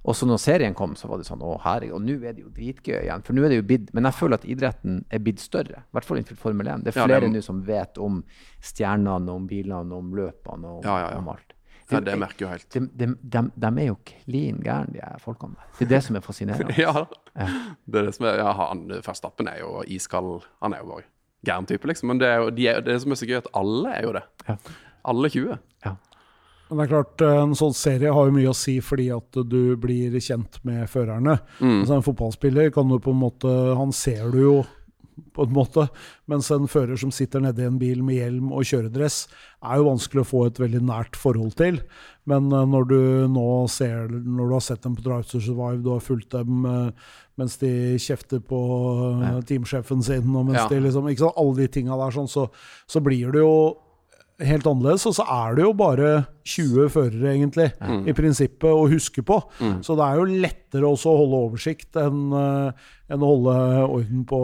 [0.03, 1.93] Og så når serien kom, så var det sånn Å, herregud.
[1.95, 3.21] Og nå er det jo dritgøy igjen.
[3.23, 5.85] For nå er det jo bid, Men jeg føler at idretten er blitt større.
[5.87, 6.83] I hvert fall innenfor Formel 1.
[6.83, 8.17] Det er Ja, er- flere nå som vet om
[8.59, 11.17] stjernene, om bilene, om løpene og Ja, ja, ja.
[11.21, 11.53] om alt.
[11.91, 12.67] ja, det merker jo helt.
[12.73, 15.71] De, de, de, de er jo klin gærne, de er folkene der.
[15.79, 16.75] Det er det som er fascinerende.
[16.79, 17.05] Ja,
[17.87, 20.43] det er det som er ja, han, Verstappen er jo iskald.
[20.63, 21.07] Han er jo bare
[21.47, 22.11] gæren type, liksom.
[22.11, 24.15] Men det, er jo, de er, det som er så gøy, at alle er jo
[24.15, 24.23] det.
[24.47, 24.57] Ja.
[25.13, 25.57] Alle 20.
[25.85, 25.95] Ja.
[26.69, 29.75] Men det er klart, En sånn serie har jo mye å si fordi at du
[29.77, 31.35] blir kjent med førerne.
[31.59, 34.55] Altså En fotballspiller kan du på en måte Han ser du jo
[35.33, 35.87] på en måte,
[36.29, 39.27] mens en fører som sitter nede i en bil med hjelm og kjøredress,
[39.63, 41.79] er jo vanskelig å få et veldig nært forhold til.
[42.29, 42.97] Men eh, når du
[43.33, 46.65] nå ser Når du har sett dem på Drive to Survive, du har fulgt dem
[46.65, 46.91] eh,
[47.39, 48.59] mens de kjefter på
[49.23, 50.67] eh, teamsjefen sin, og mens Ja.
[50.69, 52.47] de liksom ikke sant, Alle de tinga der, sånn, så,
[52.87, 53.55] så blir det jo
[54.41, 55.05] helt annerledes.
[55.09, 56.09] Og så er det jo bare
[56.47, 57.69] 20 førere, egentlig,
[58.09, 59.37] i prinsippet, å huske på.
[59.85, 63.53] Så det er jo lettere også å holde oversikt enn eh, enn å holde
[63.83, 64.39] orden på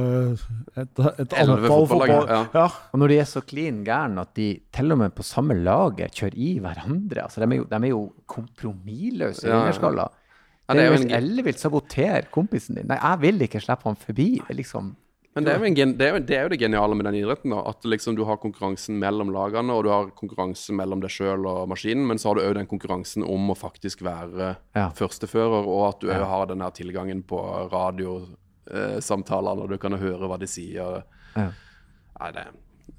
[0.00, 0.44] eh,
[0.80, 2.28] et, et fotballag, fotball...
[2.30, 2.38] ja.
[2.54, 2.66] Ja.
[2.94, 6.14] Og når de er så klin gærne at de til og med på samme laget
[6.16, 10.06] kjører i hverandre altså De er jo, de er jo kompromissløse Ja, ja.
[10.64, 13.60] Ja, det er jo hvis en- Elle vil sabotere kompisen din Nei, jeg vil ikke
[13.60, 14.28] slippe ham forbi.
[14.56, 14.94] Liksom
[15.34, 17.50] Men det er, gen- det, er jo, det er jo det geniale med den idretten.
[17.50, 21.42] da, At liksom du har konkurransen mellom lagene, og du har konkurranse mellom deg sjøl
[21.50, 22.06] og maskinen.
[22.06, 24.90] Men så har du òg den konkurransen om å faktisk være Ja.
[24.94, 27.40] førstefører, og at du òg har den her tilgangen på
[27.72, 31.02] radiosamtaler, og du kan høre hva de sier.
[31.36, 31.48] Ja.
[32.20, 32.52] Nei, det er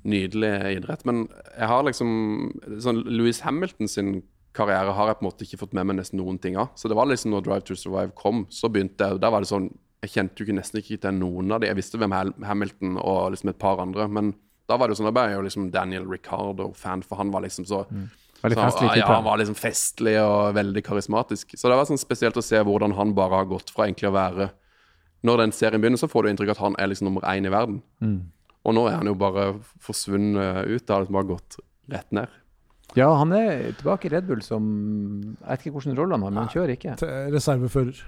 [0.05, 1.05] nydelig idrett.
[1.07, 1.27] Men
[1.57, 2.51] jeg har liksom
[2.83, 4.15] sånn Louis Hamilton sin
[4.55, 6.69] karriere har jeg på en måte ikke fått med meg nesten noen ting av.
[6.79, 9.49] Så det var liksom når Drive to Survive kom, så begynte jeg Der var det
[9.51, 9.69] sånn
[10.05, 11.69] Jeg kjente jo nesten ikke til noen av de.
[11.71, 12.13] Jeg visste hvem
[12.45, 14.33] Hamilton og liksom et par andre, men
[14.69, 17.45] da var det jo sånn Da ble jeg jo liksom Daniel Ricardo-fan, for han var
[17.45, 18.05] liksom så mm.
[18.41, 21.57] så Ja, han var liksom festlig og veldig karismatisk.
[21.57, 24.15] Så det var sånn spesielt å se hvordan han bare har gått fra egentlig å
[24.15, 24.49] være
[25.25, 27.47] Når den serien begynner, så får du inntrykk av at han er liksom nummer én
[27.47, 27.79] i verden.
[28.65, 30.83] Og nå er han jo bare forsvunnet ut.
[30.85, 31.57] Det har liksom bare gått
[31.89, 32.41] rett ned.
[32.93, 34.65] Ja, han er tilbake i Red Bull som
[35.41, 36.95] Jeg vet ikke hvilken rolle han har, men han kjører ikke.
[37.33, 38.03] Reservefører.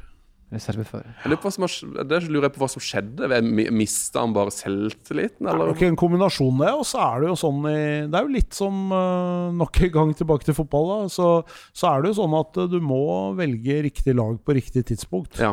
[0.47, 1.09] Reservefører.
[1.25, 1.89] Jeg lurer på hva som
[2.31, 3.39] lurer jeg på hva som skjedde.
[3.75, 5.73] Mista han bare selvtilliten, Det er eller?
[5.73, 6.69] nok en kombinasjon, det.
[6.71, 9.91] Og så er det jo sånn i Det er jo litt som eh, Nok en
[9.97, 11.11] gang tilbake til fotball, da.
[11.11, 11.27] Så,
[11.75, 13.01] så er det jo sånn at eh, du må
[13.35, 15.35] velge riktig lag på riktig tidspunkt.
[15.43, 15.51] Ja.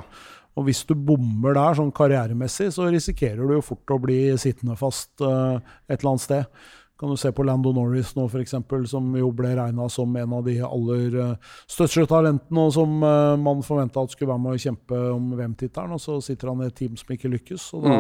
[0.55, 4.79] Og hvis du bommer der sånn karrieremessig, så risikerer du jo fort å bli sittende
[4.79, 5.59] fast eh,
[5.91, 6.65] et eller annet sted.
[7.01, 8.55] Kan du se på Lando Norris nå, f.eks.,
[8.91, 13.33] som jo ble regna som en av de aller uh, største talentene, og som eh,
[13.41, 16.79] man forventa skulle være med å kjempe om VM-tittelen, og så sitter han i et
[16.79, 17.67] team som ikke lykkes.
[17.75, 17.99] Og da,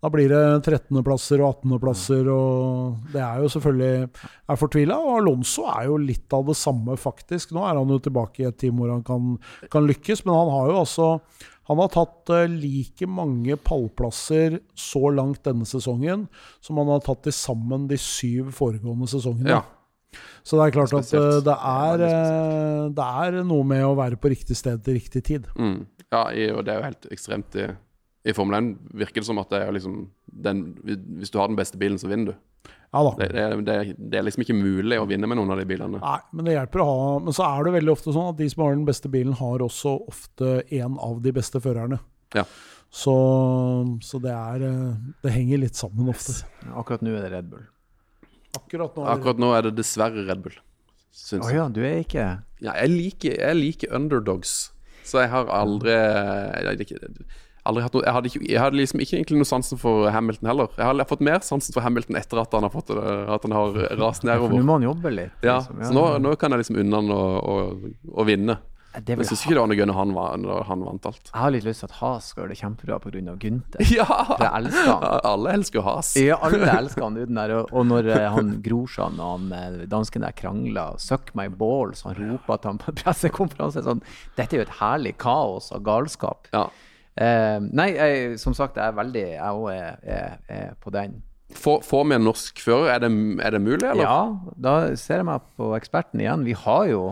[0.00, 4.08] da blir det 13.-plasser og 18.-plasser, og det er jo selvfølgelig
[4.48, 4.96] er fortvila.
[4.96, 7.52] Og Alonso er jo litt av det samme, faktisk.
[7.52, 9.34] Nå er han jo tilbake i et team hvor han kan,
[9.72, 11.10] kan lykkes, men han har jo altså
[11.70, 16.24] han har tatt eh, like mange pallplasser så langt denne sesongen
[16.58, 19.60] som han har tatt til sammen de syv foregående sesongene.
[19.60, 19.62] ja.
[20.42, 24.18] Så det er klart at eh, det er, eh, det er noe med å være
[24.18, 25.46] på riktig sted til riktig tid.
[25.54, 25.84] Mm.
[26.10, 26.24] ja
[26.56, 27.68] og det er jo helt ekstremt i,
[28.24, 28.70] i Formel 1.
[29.00, 30.64] Virker det som at det er liksom den,
[31.20, 32.70] Hvis du har den beste bilen, så vinner du.
[32.90, 33.12] Ja da.
[33.20, 33.74] Det, det, det,
[34.10, 36.00] det er liksom ikke mulig å vinne med noen av de bilene.
[36.02, 38.48] Nei, men det hjelper å ha Men så er det veldig ofte sånn at de
[38.50, 42.00] som har den beste bilen, har også ofte en av de beste førerne.
[42.34, 42.44] Ja.
[42.90, 43.14] Så,
[44.02, 46.34] så det er eh, Det henger litt sammen ofte.
[46.74, 47.62] Akkurat nå er det Red Bull.
[48.58, 50.58] Akkurat nå er det Akkurat nå er det dessverre Red Bull.
[51.14, 52.26] Syns Å oh ja, du er ikke
[52.58, 54.72] Ja, jeg liker, jeg liker underdogs,
[55.06, 57.30] så jeg har aldri Jeg, jeg,
[57.68, 60.48] aldri hatt noe, jeg, hadde ikke, jeg hadde liksom ikke egentlig noe sansen for Hamilton
[60.48, 60.72] heller.
[60.78, 63.52] Jeg har fått mer sansen for Hamilton etter at han har, fått, det- at han
[63.56, 65.46] har rast For nå må han jobbe litt.
[65.46, 65.84] Ja, liksom.
[65.84, 67.56] så nå, nå kan jeg liksom unne han å, å,
[68.20, 68.58] å vinne.
[68.90, 71.28] Det Jeg syns ikke det var noe gøy når han, når han vant alt.
[71.30, 73.34] Jeg har litt lyst til at Has skal gjøre det kjempebra pga.
[73.44, 73.84] Gunther.
[74.00, 74.06] Ja!
[74.32, 75.04] For jeg elsker han.
[75.30, 76.10] Alle elsker jo Has.
[76.18, 77.54] Ja, alle elsker han uten der.
[77.60, 82.02] Og, og når eh, han Grosjan og han eh, dansken der krangler, 'suck my balls',
[82.02, 84.02] han roper at han på pressekonferanse sånn
[84.34, 86.50] Dette er jo et herlig kaos av galskap.
[86.50, 86.66] Ja.
[87.18, 91.18] Eh, nei, jeg, som sagt, jeg er veldig Jeg òg er, er, er på den.
[91.50, 92.92] Får vi en norsk fører?
[92.94, 93.10] Er det,
[93.42, 94.04] er det mulig, eller?
[94.04, 96.46] Ja, da ser jeg meg på eksperten igjen.
[96.46, 97.02] Vi har jo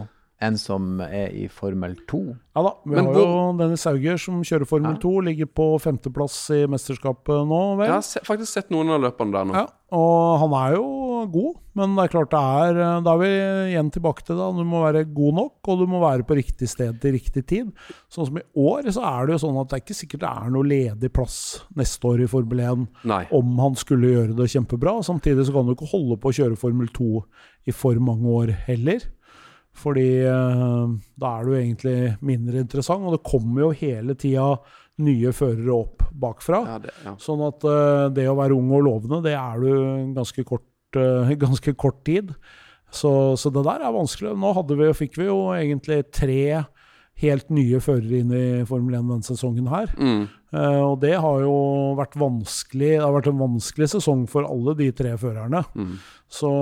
[0.41, 2.19] en som er i Formel 2.
[2.55, 5.01] Ja da, vi Men har jo Dennis Hauger som kjører Formel Ja.
[5.03, 7.87] 2, ligger på femteplass i mesterskapet nå, vel?
[7.89, 9.57] Jeg har se, faktisk sett noen av løpene der nå.
[9.59, 9.65] Ja,
[9.99, 10.87] og han er jo
[11.35, 13.31] god, men det er klart det er Da er vi
[13.73, 14.49] igjen tilbake til det.
[14.59, 17.73] Du må være god nok, og du må være på riktig sted til riktig tid.
[18.13, 20.31] Sånn som i år, så er det jo sånn at det er ikke sikkert det
[20.31, 21.39] er noe ledig plass
[21.79, 23.25] neste år i Formel 1 Nei.
[23.35, 24.99] om han skulle gjøre det kjempebra.
[25.03, 27.13] Samtidig så kan du ikke holde på å kjøre Formel 2
[27.67, 29.03] i for mange år heller.
[29.79, 34.55] Fordi eh, da er du egentlig mindre interessant, og det kommer jo hele tida
[35.05, 36.63] nye førere opp bakfra.
[36.67, 37.15] Ja, det, ja.
[37.23, 40.67] Sånn at eh, det å være ung og lovende, det er du ganske kort,
[40.99, 42.35] eh, ganske kort tid.
[42.91, 44.33] Så, så det der er vanskelig.
[44.41, 46.65] Nå vi, fikk vi jo egentlig tre
[47.19, 49.91] helt nye førere inn i Formel 1 denne sesongen her.
[49.99, 50.27] Mm.
[50.55, 51.57] Uh, og det har jo
[51.99, 55.65] vært vanskelig Det har vært en vanskelig sesong for alle de tre førerne.
[55.75, 55.97] Mm.
[56.31, 56.53] Så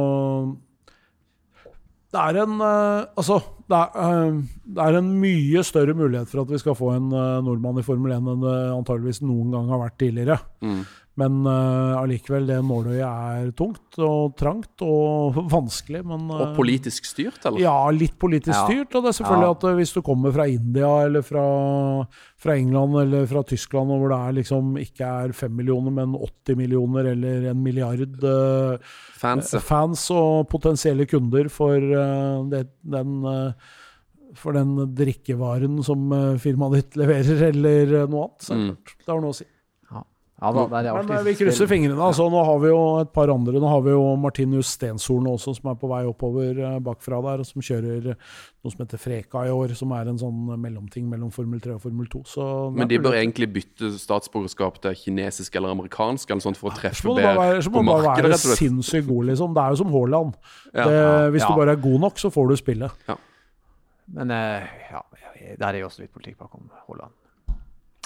[2.15, 4.37] det er en eh, Altså, det er, eh,
[4.77, 7.87] det er en mye større mulighet for at vi skal få en eh, nordmann i
[7.87, 10.39] Formel 1 enn det antageligvis noen gang har vært tidligere.
[10.65, 10.85] Mm.
[11.17, 16.03] Men eh, allikevel, det nåløyet er tungt og trangt og vanskelig.
[16.05, 17.63] Men, eh, Og politisk styrt, eller?
[17.63, 18.67] ja, litt politisk Ja.
[18.67, 18.95] styrt.
[18.99, 19.55] Og det er selvfølgelig Ja.
[19.57, 21.47] at eh, hvis du kommer fra India eller fra,
[22.37, 26.13] fra England eller fra Tyskland, og hvor det er liksom ikke er fem millioner, men
[26.21, 28.21] 80 millioner eller en milliard
[29.17, 29.55] Fans.
[29.65, 31.81] fans og potensielle kunder for
[32.53, 33.23] det, den
[34.37, 36.11] for den drikkevaren som
[36.43, 38.43] firmaet ditt leverer, eller noe annet.
[38.45, 38.77] Så Mm.
[38.85, 39.47] det har noe å si.
[40.37, 41.97] Ja da, det er Men alltid eh, vi krysser fingrene.
[42.05, 43.57] Altså, nå har vi jo et par andre.
[43.57, 47.41] Nå har vi jo Martinus Stenshorn også, som er på vei oppover eh, bakfra der,
[47.41, 51.33] og som kjører noe som heter Freka i år, som er en sånn mellomting mellom
[51.33, 52.23] Formel 3 og Formel 2.
[52.29, 56.77] Så Men de bør egentlig bytte statsborgerskap til kinesisk eller amerikansk, eller sånt for å
[56.77, 59.57] treffe må du bare bedre være, så må du bare markedet, være sinnssykt god, liksom.
[59.57, 60.41] Det er jo som Haaland.
[60.75, 60.85] Ja.
[60.85, 61.49] Ja, hvis ja.
[61.49, 62.93] du bare er god nok, så får du spille.
[64.21, 65.07] Men eh, ja,
[65.57, 67.17] der er jo også litt politikk bakom Haaland.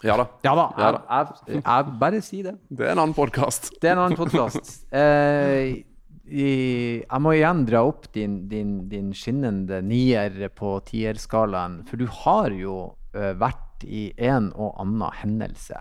[0.03, 0.25] Ja da.
[0.47, 2.55] Ja da, Ja jeg, jeg, jeg bare si det.
[2.71, 3.71] Det er en annen podkast.
[3.83, 4.77] Det er en annen podkast.
[5.01, 5.83] Eh,
[6.31, 12.55] jeg må igjen dra opp din, din, din skinnende nier på tierskalaen, for du har
[12.55, 12.77] jo
[13.17, 15.81] eh, vært i en og annen hendelse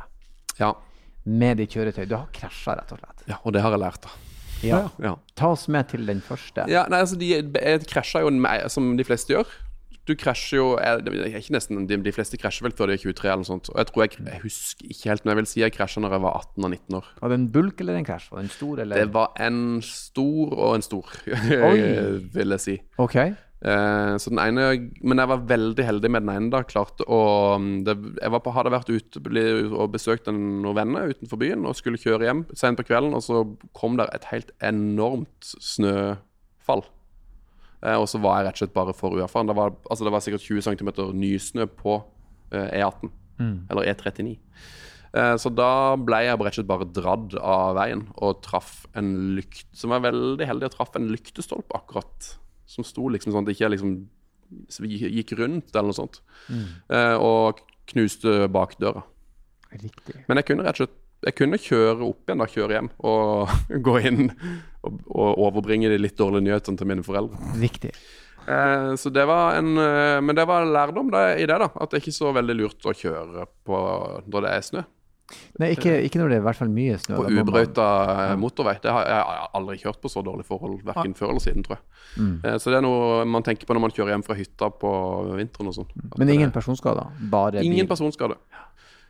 [0.57, 0.71] Ja.
[1.29, 2.07] med ditt kjøretøy.
[2.09, 3.25] Du har krasja, rett og slett.
[3.29, 4.15] ja, og det har jeg lært, da.
[4.65, 4.79] Ja.
[4.99, 5.13] Ja.
[5.39, 6.65] Ta oss med til den første.
[6.67, 9.53] Ja, nei, altså De jeg krasjer jo med, som de fleste gjør.
[10.09, 13.49] Du krasjer jo jeg, nesten, de, fleste krasjer vel før de er 23 eller noe
[13.51, 13.69] sånt.
[13.69, 16.15] Og jeg tror jeg, jeg husker ikke helt, men jeg vil si jeg krasja når
[16.17, 17.11] jeg var 18 og 19 år.
[17.19, 18.31] Var det en bulk eller en krasj?
[18.31, 21.13] Var det en stor eller Det var en stor og en stor,
[22.39, 22.75] vil jeg si.
[22.97, 23.19] OK.
[23.59, 24.67] Eh, så den ene
[25.03, 26.49] Men jeg var veldig heldig med den ene.
[26.53, 27.17] da Klarte å
[27.83, 29.19] Jeg var på, hadde vært ute
[29.75, 33.21] og besøkt en- noen venner utenfor byen og skulle kjøre hjem sent på kvelden, og
[33.21, 33.43] så
[33.75, 36.85] kom der et helt enormt snøfall.
[37.85, 39.47] Eh, og så var jeg rett og slett bare for uerfaren.
[39.49, 41.95] Det var, altså det var sikkert 20 cm nysnø på
[42.51, 43.11] eh, E18,
[43.71, 44.33] eller E39.
[45.15, 49.07] Eh, Så da ble jeg rett og slett bare dratt av veien og traff en
[49.37, 52.33] lykt Som var veldig heldig og traff en lyktestolpe akkurat.
[52.69, 53.95] Som sto liksom sånn at det ikke liksom
[54.81, 56.19] gikk rundt eller noe sånt.
[56.49, 56.67] Mm.
[57.21, 57.59] Og
[57.89, 59.03] knuste bakdøra.
[59.71, 60.15] Riktig.
[60.27, 60.95] Men jeg kunne rett og slett
[61.25, 63.53] jeg kunne kjøre opp igjen, da, kjøre hjem og
[63.87, 67.39] gå inn og, og overbringe de litt dårlige nyhetene til mine foreldre.
[67.59, 67.91] Riktig.
[68.49, 71.67] Eh, så det var en eh, Men det var lærdom det, i det, da.
[71.75, 73.81] At det er ikke så veldig lurt å kjøre på
[74.31, 74.85] når det er snø.
[75.61, 77.19] Nei, ikke, ikke når det er i hvert fall mye snø.
[77.19, 77.83] På man- ubrøyta
[78.31, 78.77] eh, motorvei.
[78.81, 81.77] Det har jeg har aldri kjørt på så dårlige forhold, verken før eller siden, tror
[81.77, 81.83] jeg.
[82.23, 82.31] Mm.
[82.47, 84.93] Eh, så det er noe man tenker på når man kjører hjem fra hytta på
[85.37, 85.91] vinteren og sånn.
[86.17, 87.11] Men ingen personskader?
[87.29, 87.91] Bare Ingen bil?
[87.91, 88.39] personskade.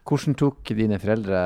[0.10, 1.39] Hvordan tok dine foreldre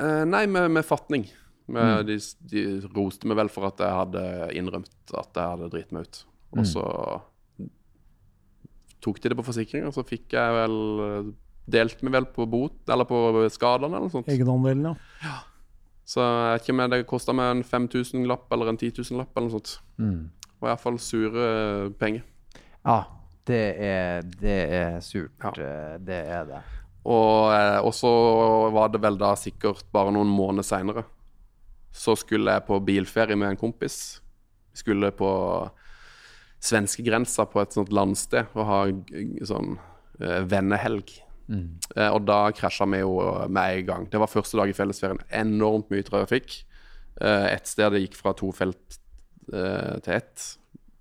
[0.00, 1.26] Eh, nei, med, med fatning.
[1.68, 2.06] Med, Mm.
[2.06, 2.16] de,
[2.48, 4.22] de roste meg vel for at jeg hadde
[4.56, 6.24] innrømt at jeg hadde driti meg ut.
[6.52, 6.64] Og Mm.
[6.64, 6.84] så
[9.04, 11.34] tok de det på forsikring, og så fikk jeg vel
[11.68, 13.18] Delte meg vel på bot, eller på
[13.52, 14.28] skadene, eller noe sånt.
[14.32, 15.34] Egenandelen, ja.
[16.08, 19.50] Så jeg vet ikke om det kosta meg en 5000-lapp eller en 10 000-lapp eller
[19.50, 19.74] noe sånt.
[19.98, 20.30] mm.
[20.48, 22.22] Det var iallfall sure eh, penger.
[22.88, 22.96] Ja,
[23.46, 25.36] det er, det er surt.
[25.44, 25.50] Ja.
[25.60, 26.62] eh, Det er det.
[27.08, 28.10] Og, eh, og så
[28.74, 31.04] var det vel da sikkert bare noen måneder seinere.
[31.94, 34.20] Så skulle jeg på bilferie med en kompis.
[34.74, 35.30] Vi skulle på
[36.60, 38.82] svenskegrensa på et sånt landsted og ha
[39.48, 39.78] sånn
[40.20, 41.22] eh, vennehelg.
[41.48, 41.78] Mm.
[42.12, 43.14] og da krasja vi jo
[43.48, 44.02] med en gang.
[44.12, 45.22] Det var første dag i fellesferien.
[45.32, 46.58] Enormt mye trafikk.
[47.20, 48.98] Eh, et sted det gikk fra to felt
[49.52, 50.44] eh, til ett.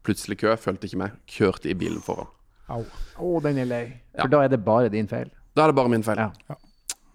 [0.08, 1.18] Plutselig kø, fulgte ikke med.
[1.30, 2.30] Kjørte i bilen foran.
[2.74, 2.82] Au.
[2.84, 3.84] Å, den er lei.
[4.16, 4.24] Ja.
[4.24, 5.30] For da er det bare din feil.
[5.58, 6.22] Da er det bare min feil.
[6.22, 6.58] Ja.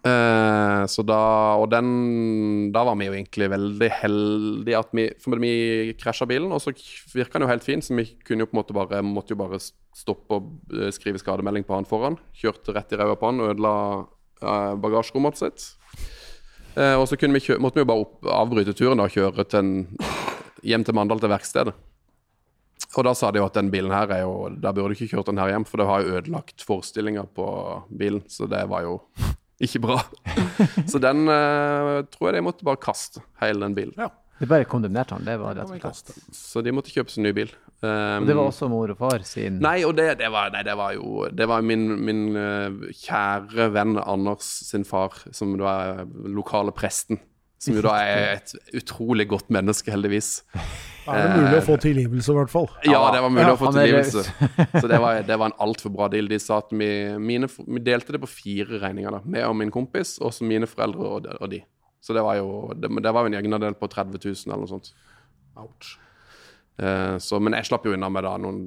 [0.03, 1.17] Uh, så da
[1.63, 6.51] Og den Da var vi jo egentlig veldig heldige at vi For vi krasja bilen,
[6.51, 6.73] og så
[7.15, 9.39] virka den jo helt fin, så vi kunne jo på en måte bare måtte jo
[9.39, 12.17] bare stoppe og eh, skrive skademelding på han foran.
[12.35, 13.75] Kjørte rett i ræva på han og ødela
[14.43, 15.67] uh, bagasjerommet sitt.
[16.75, 19.61] Uh, og så vi måtte vi jo bare opp, avbryte turen da, og kjøre til
[19.61, 19.73] en,
[20.65, 21.77] hjem til Mandal til verkstedet.
[22.93, 25.15] Og da sa de jo at den bilen her er jo Da burde du ikke
[25.15, 27.47] kjørt den her hjem, for det har jo ødelagt forestillinga på
[27.89, 28.25] bilen.
[28.29, 28.99] Så det var jo
[29.63, 30.01] ikke bra.
[30.91, 33.97] Så den uh, tror jeg de måtte bare kaste, hele den bilen.
[33.97, 34.11] Ja.
[34.43, 35.23] De bare kondemnerte han.
[35.23, 36.17] Det var rett og slett.
[36.35, 37.53] Så de måtte kjøpe seg ny bil.
[37.83, 40.61] Um, Og det var også mor og far sin Nei, og det, det, var, nei,
[40.63, 46.05] det var jo Det var min, min uh, kjære venn Anders sin far, som var
[46.31, 47.19] lokale presten.
[47.63, 50.31] Som jo da er et utrolig godt menneske, heldigvis.
[51.05, 52.67] Da er det mulig å få tilgivelse, i hvert fall.
[52.87, 54.25] Ja, det var mulig Ja, å få tilgivelse.
[54.83, 56.27] Så det var, det var en altfor bra deal.
[56.31, 56.89] De sa at vi,
[57.23, 59.21] mine, vi delte det på fire regninger, da.
[59.37, 61.61] Meg og min kompis, og så mine foreldre og, de- og de.
[62.03, 64.91] Så det var jo det, det var en egenandel på 30 000 eller noe sånt.
[65.63, 65.93] Ouch.
[66.83, 68.63] Eh, så, men jeg slapp jo unna med da noen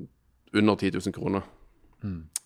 [0.56, 1.44] under 10 000 kroner.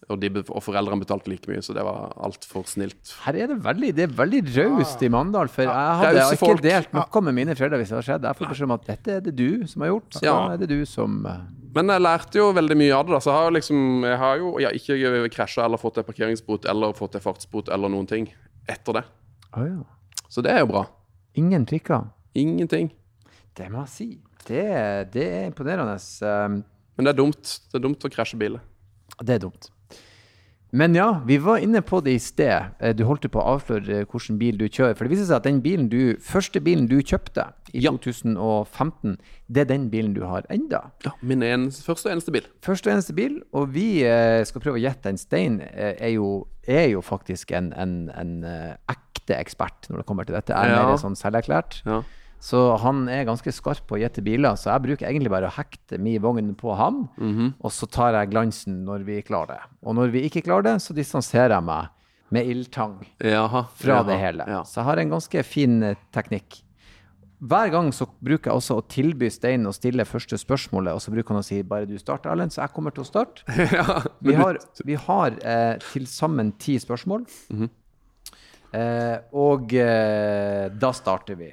[0.09, 3.11] Og, de, og foreldrene betalte like mye, så det var altfor snilt.
[3.25, 6.47] Her er det veldig Det er veldig raust i Mandal, for jeg hadde Rause ikke
[6.47, 6.61] folk.
[6.63, 8.27] delt noe med mine foreldre hvis det hadde skjedd.
[8.29, 10.35] Jeg får beskjed om at dette er det du som har gjort, så Ja.
[10.53, 11.41] er det du som eh,
[11.75, 13.11] Men jeg lærte jo veldig mye av det.
[13.13, 16.65] da Så jeg har liksom Jeg har jo ja, ikke krasja eller fått en parkeringsbot
[16.65, 18.31] eller fått en fartsbot eller noen ting
[18.67, 19.03] etter det.
[19.53, 19.83] Oh, ja.
[20.29, 20.87] Så det er jo bra.
[21.35, 22.07] Ingen prikker.
[22.35, 22.89] Ingenting.
[23.53, 24.09] Det må jeg si.
[24.47, 25.97] Det, det er imponerende.
[26.23, 26.63] Um,
[26.97, 27.43] Men det er dumt.
[27.69, 28.61] Det er dumt å krasje biler.
[29.21, 29.69] Det er dumt.
[30.71, 32.75] Men ja, vi var inne på det i sted.
[32.79, 34.93] Eh, Du holdt på å avsløre eh, hvilken bil du kjører.
[34.95, 37.91] For det viser seg at den bilen du, første bilen du kjøpte i Ja.
[37.91, 39.17] 2015,
[39.49, 40.91] det er den bilen du har enda.
[41.05, 42.45] Ja, Min eneste, første og eneste bil.
[42.65, 45.09] Første og eneste bil, og vi eh, skal prøve å gjette.
[45.09, 48.35] En Stein er, jo, er jo faktisk en, en, en
[48.89, 50.53] ekte ekspert når det kommer til dette.
[50.53, 50.87] Jeg er Ja.
[50.91, 51.81] mer sånn selverklært.
[51.85, 52.03] Ja.
[52.39, 55.55] Så han er ganske skarp på å gjette biler, så jeg bruker egentlig bare å
[55.57, 57.01] hekte min vogn på ham,
[57.59, 59.61] og så tar jeg glansen når vi klarer det.
[59.83, 61.89] Og når vi ikke klarer det, så distanserer jeg meg
[62.31, 63.65] med ildtang Jaha.
[63.75, 64.45] fra jaha, det hele.
[64.47, 64.63] Ja.
[64.63, 66.61] Så jeg har en ganske fin eh, teknikk.
[67.39, 71.11] Hver gang så bruker jeg også å tilby Stein å stille første spørsmålet, og så
[71.11, 73.43] bruker han å si bare du starter, Erlend, så jeg kommer til å starte.
[73.79, 77.25] ja, Vi har, vi har eh, til sammen ti spørsmål.
[78.75, 81.49] eh, og eh, da starter vi.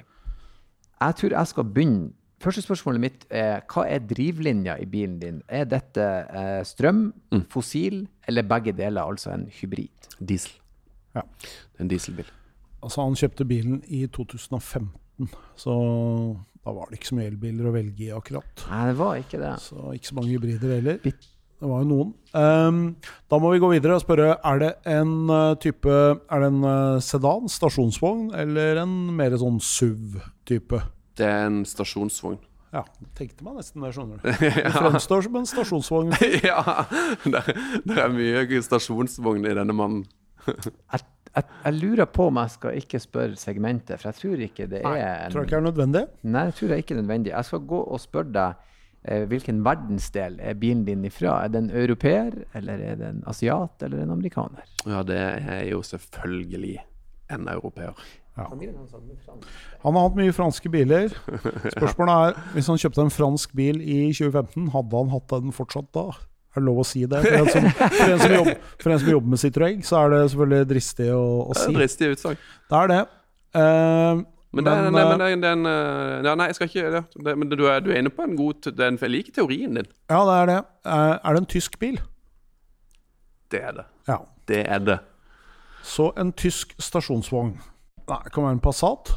[1.01, 2.13] Jeg tror jeg skal begynne.
[2.41, 5.39] Første spørsmålet mitt er hva er drivlinja i bilen din?
[5.49, 7.45] Er dette eh, strøm, Mm.
[7.49, 9.89] fossil eller begge deler, altså en hybrid?
[10.19, 10.51] Diesel.
[11.15, 11.21] Ja.
[11.41, 12.25] Det er en dieselbil.
[12.83, 14.89] Altså, han kjøpte bilen i 2015,
[15.57, 15.73] så
[16.65, 18.65] da var det ikke så mye elbiler å velge i akkurat.
[18.69, 19.55] Nei, det var ikke det.
[19.63, 20.97] Så ikke så mange hybrider heller.
[21.03, 21.27] Bitt-
[21.57, 22.09] Det var jo noen.
[22.37, 22.81] Um,
[23.31, 26.67] da må vi gå videre og spørre er det en eh, type Er det en
[26.69, 30.83] eh, sedan, stasjonsvogn, eller en mer sånn SUV-type?
[31.17, 32.37] Det er en stasjonsvogn.
[32.75, 32.83] Ja,
[33.17, 34.27] tenkte meg nesten det, skjønner du.
[34.43, 36.13] Det fremstår som en stasjonsvogn.
[36.51, 36.61] ja!
[37.25, 37.43] Det,
[37.87, 40.05] det er mye stasjonsvogn i denne mannen.
[40.93, 41.01] Jeg,
[41.33, 44.79] jeg, jeg lurer på om jeg skal ikke spørre segmentet, for jeg tror ikke det
[44.79, 46.01] er en tror jeg ikke er nødvendig.
[46.25, 47.33] Nei, jeg tror det er ikke nødvendig.
[47.33, 48.63] Jeg skal gå og spørre deg
[49.31, 51.39] hvilken verdensdel er bilen din ifra?
[51.45, 54.63] Er det en europeer, eller er det en asiat, eller en amerikaner?
[54.85, 56.77] Ja, det er jo selvfølgelig
[57.35, 57.93] en europeer.
[58.37, 61.13] Han har hatt mye franske biler.
[61.73, 65.89] Spørsmålet er, hvis han kjøpte en fransk bil i 2015, hadde han hatt den fortsatt
[65.95, 66.07] da?
[66.53, 67.19] Er det lov å si det?
[67.25, 70.13] For en som, for en som, jobber, for en som jobber med Citroën, så er
[70.13, 71.75] det selvfølgelig dristig å, å Det er si.
[71.77, 72.39] dristig utsagn.
[72.71, 72.99] Det er det.
[73.61, 74.23] Eh,
[74.55, 76.55] Men, det, er- nei, eh, men det, er- det er en eh, ja, Nei, jeg
[76.55, 78.85] skal ikke det, det, Men du er, du er inne på en god te- det
[78.85, 79.89] er en, Jeg liker teorien din.
[80.09, 80.59] ja, det er det.
[80.87, 81.99] Eh, er det en tysk bil?
[83.51, 83.85] Det er det.
[84.07, 84.17] Ja.
[84.47, 84.99] Det er det.
[85.83, 87.57] Så en tysk stasjonsvogn.
[88.07, 89.11] Nei, kan være en Passat.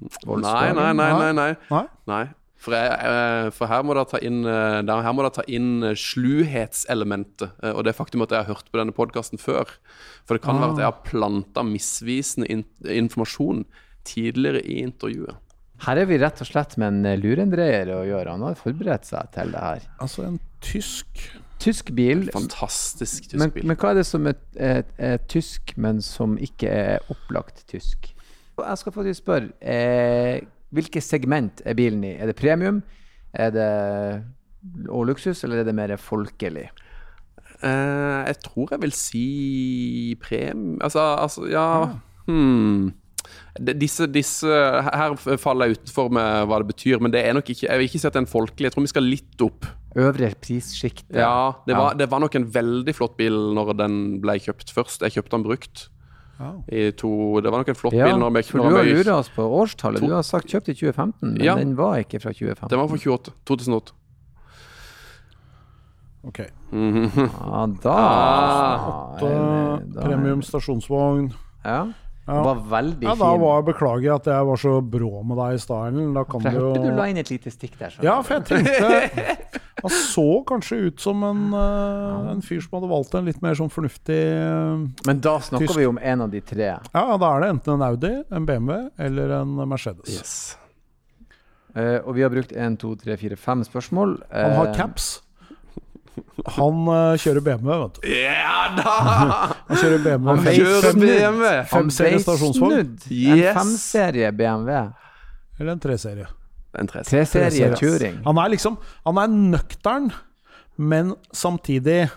[0.00, 1.08] Nei, nei, nei.
[1.12, 1.50] nei, nei.
[1.70, 1.82] Nei?
[2.08, 2.22] nei.
[2.60, 7.54] For, jeg, for her må dere ta inn Her må dere ta inn sluhetselementet.
[7.72, 9.68] Og det faktum at jeg har hørt på denne podkasten før.
[10.28, 13.64] For det kan være at jeg har planta misvisende in informasjon
[14.06, 15.36] tidligere i intervjuet.
[15.80, 18.34] Her er vi rett og slett med en eh, lurendreier å gjøre.
[18.34, 19.86] Han har forberedt seg til det her.
[20.04, 21.30] Altså en tysk
[21.60, 22.22] Tysk bil.
[22.32, 23.66] Fantastisk tysk Men, bil.
[23.68, 28.14] men hva er det som er, er, er tysk, men som ikke er opplagt tysk?
[28.56, 30.40] Og Jeg skal faktisk spørre, eh,
[30.72, 32.14] hvilket segment er bilen i?
[32.16, 32.80] Er det premium?
[33.32, 33.68] Er det
[34.88, 36.70] og luksus, eller er det mer folkelig?
[37.62, 41.66] Eh, jeg tror jeg vil si premium Altså, altså ja
[42.24, 42.92] hmm.
[43.62, 47.44] Det- Disse, disse Her faller jeg utenfor med hva det betyr, men det er nok
[47.52, 48.64] ikke Jeg vil ikke si at det er en folkelig.
[48.70, 49.66] Jeg tror vi skal litt opp.
[49.96, 51.04] Øvre prissjikt?
[51.12, 55.02] Ja, det var, det var nok en veldig flott bil når den ble kjøpt først.
[55.02, 55.88] Jeg kjøpte den brukt.
[56.40, 56.52] Ja.
[56.72, 58.84] I to, det var nok en flott Ja, bil når vi for når du har
[58.88, 60.00] lura oss på årstallet.
[60.00, 61.54] To- Du har sagt kjøpt i 2015, men Ja.
[61.56, 62.68] den var ikke fra 2015.
[62.70, 63.92] Den var fra 28, 2008.
[66.24, 66.38] Ok.
[66.72, 71.32] Ja, da, Ah, Da, da- premium stasjonsvogn.
[71.64, 71.86] Ja.
[72.30, 72.42] Ja.
[72.46, 73.40] Var veldig Ja, da fin.
[73.42, 76.12] var, beklager at jeg var så brå med deg i starten.
[76.14, 77.90] Da kan For jeg du hørte du la inn et lite stikk der.
[77.90, 79.36] så- Ja, for jeg tenkte
[79.80, 83.54] Han så kanskje ut som en, uh, en fyr som hadde valgt en litt mer
[83.56, 85.78] sånn fornuftig uh, Men da snakker Tysk.
[85.80, 86.66] vi om en av de tre.
[86.94, 90.12] Ja, da er det enten en Audi, en BMW eller en Mercedes.
[90.12, 90.56] Yes.
[91.74, 94.18] Uh, og vi har brukt én, to, tre, fire, fem spørsmål.
[94.34, 95.22] Han har caps.
[96.56, 98.08] Han uh, kjører BMW, vet du.
[98.14, 98.94] Ja da!
[99.68, 101.52] Han kjører BMW Han kjører fem, BMW.
[101.70, 102.92] Fem serie stasjonsvogn.
[103.10, 103.50] Yes.
[103.52, 104.80] En femserie BMW.
[105.58, 106.28] eller en treserie.
[106.78, 107.02] En tre.
[107.06, 107.78] Treserie Treserie.
[107.80, 108.20] Turing.
[108.26, 110.10] Han er liksom Han er nøktern,
[110.76, 112.08] men samtidig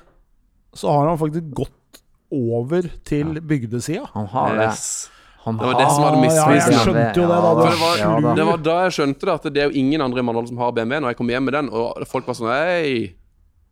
[0.74, 2.01] så har han faktisk gått
[2.34, 4.08] over til bygdesida.
[4.14, 4.70] Han har det.
[4.72, 5.10] Yes.
[5.43, 7.49] Han Det var det som var det Ah, ja, jeg skjønte jo det, da.
[7.49, 8.34] Ja, Det det var, ja, da.
[8.38, 10.58] det var da jeg skjønte det, at det er jo ingen andre i Mandal som
[10.58, 10.99] har BMW.
[11.04, 13.16] Når jeg kom hjem med den, og folk var sånn Hei,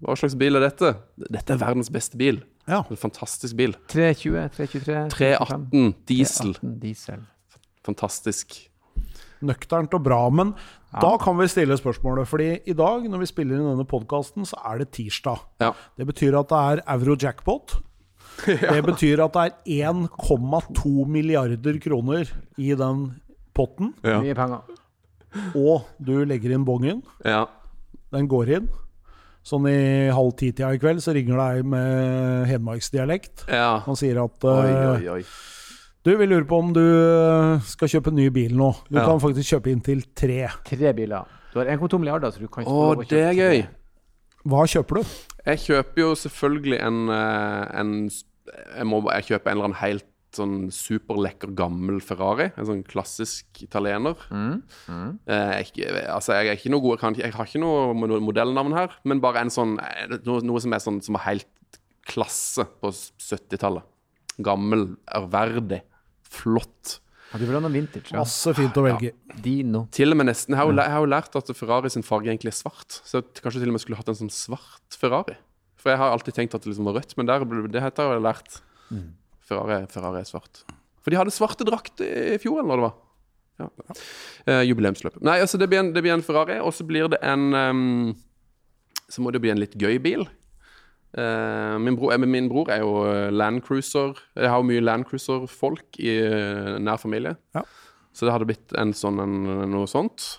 [0.01, 0.95] hva slags bil er dette?
[1.29, 2.41] Dette er verdens beste bil.
[2.69, 2.81] Ja.
[2.89, 3.75] En fantastisk bil.
[3.91, 6.53] 320, 323 318 diesel.
[6.57, 7.23] 318 diesel.
[7.85, 8.57] Fantastisk.
[9.41, 10.19] Nøkternt og bra.
[10.29, 10.53] Men
[11.01, 12.27] da kan vi stille spørsmålet.
[12.29, 15.41] Fordi i dag, når vi spiller inn denne podkasten, så er det tirsdag.
[15.63, 15.71] Ja.
[15.97, 17.77] Det betyr at det er euro-jackpot.
[18.45, 19.41] Det betyr at det
[19.83, 23.01] er 1,2 milliarder kroner i den
[23.53, 23.91] potten.
[24.07, 24.21] Ja.
[24.23, 24.61] Mye penger.
[25.57, 27.03] Og du legger inn bongen.
[27.25, 27.45] ja.
[28.11, 28.65] Den går inn.
[29.43, 33.47] Sånn i halv ti-tida i kveld så ringer det ei med hedmarksdialekt.
[33.49, 33.79] ja.
[33.87, 35.23] Han sier at Oi, eh, oi, oi.
[36.05, 38.71] du, vi lurer på om du eh, skal kjøpe en ny bil nå.
[38.89, 39.05] Du Ja.
[39.05, 40.47] kan faktisk kjøpe inntil tre.
[40.65, 41.25] Tre biler.
[41.53, 43.61] Du har 1,2 milliarder, så du kan ikke Åh, få det er gøy.
[43.63, 43.69] tre.
[44.45, 45.03] Hva kjøper du?
[45.45, 48.09] Jeg kjøper jo selvfølgelig en, eh, en
[48.77, 50.05] Jeg må jeg kjøper en eller annen helt
[50.35, 52.51] sånn superlekker gammel Ferrari.
[52.57, 54.15] En sånn klassisk italiener.
[54.31, 55.19] Mm, mm.
[55.27, 58.19] Eh, jeg, ikke- altså, jeg, er ikke noe god, kan, ikke- jeg har ikke noe
[58.21, 61.79] modellnavn her, men bare en sånn, eh, noe, noe som er sånn som er helt
[62.07, 63.83] klasse på 70-tallet.
[64.41, 65.81] Gammel, ærverdig,
[66.23, 66.99] flott.
[67.31, 68.19] Ja, du vil ha noe vintage, ja.
[68.19, 69.35] Masse fint å velge Ja.
[69.41, 69.85] Dino.
[69.91, 72.27] Til og med nesten, jeg har, jo, jeg har jo lært at Ferrari sin farge
[72.27, 75.37] egentlig er svart, så jeg kanskje til og med skulle hatt en sånn svart Ferrari.
[75.77, 77.39] For jeg har alltid tenkt at det liksom var rødt, men der,
[77.71, 78.61] det heter jeg lært.
[79.51, 80.63] Ferrari, Ferrari er svart.
[81.01, 82.99] For de hadde svarte drakt i fjor, eller hva det var.
[83.61, 83.95] Ja.
[84.47, 85.19] Eh, jubileumsløp.
[85.25, 88.13] Nei, altså det blir en, det blir en Ferrari, og så blir det en um,
[89.11, 90.23] Så må det bli en litt gøy bil.
[91.11, 94.15] Eh, min, bror, eh, min bror er jo eh, landcruiser.
[94.39, 97.35] Jeg har jo mye landcruiser-folk i eh, nær familie.
[97.57, 97.65] Ja.
[98.15, 99.35] Så det hadde blitt en sånn, en,
[99.73, 100.37] noe sånt.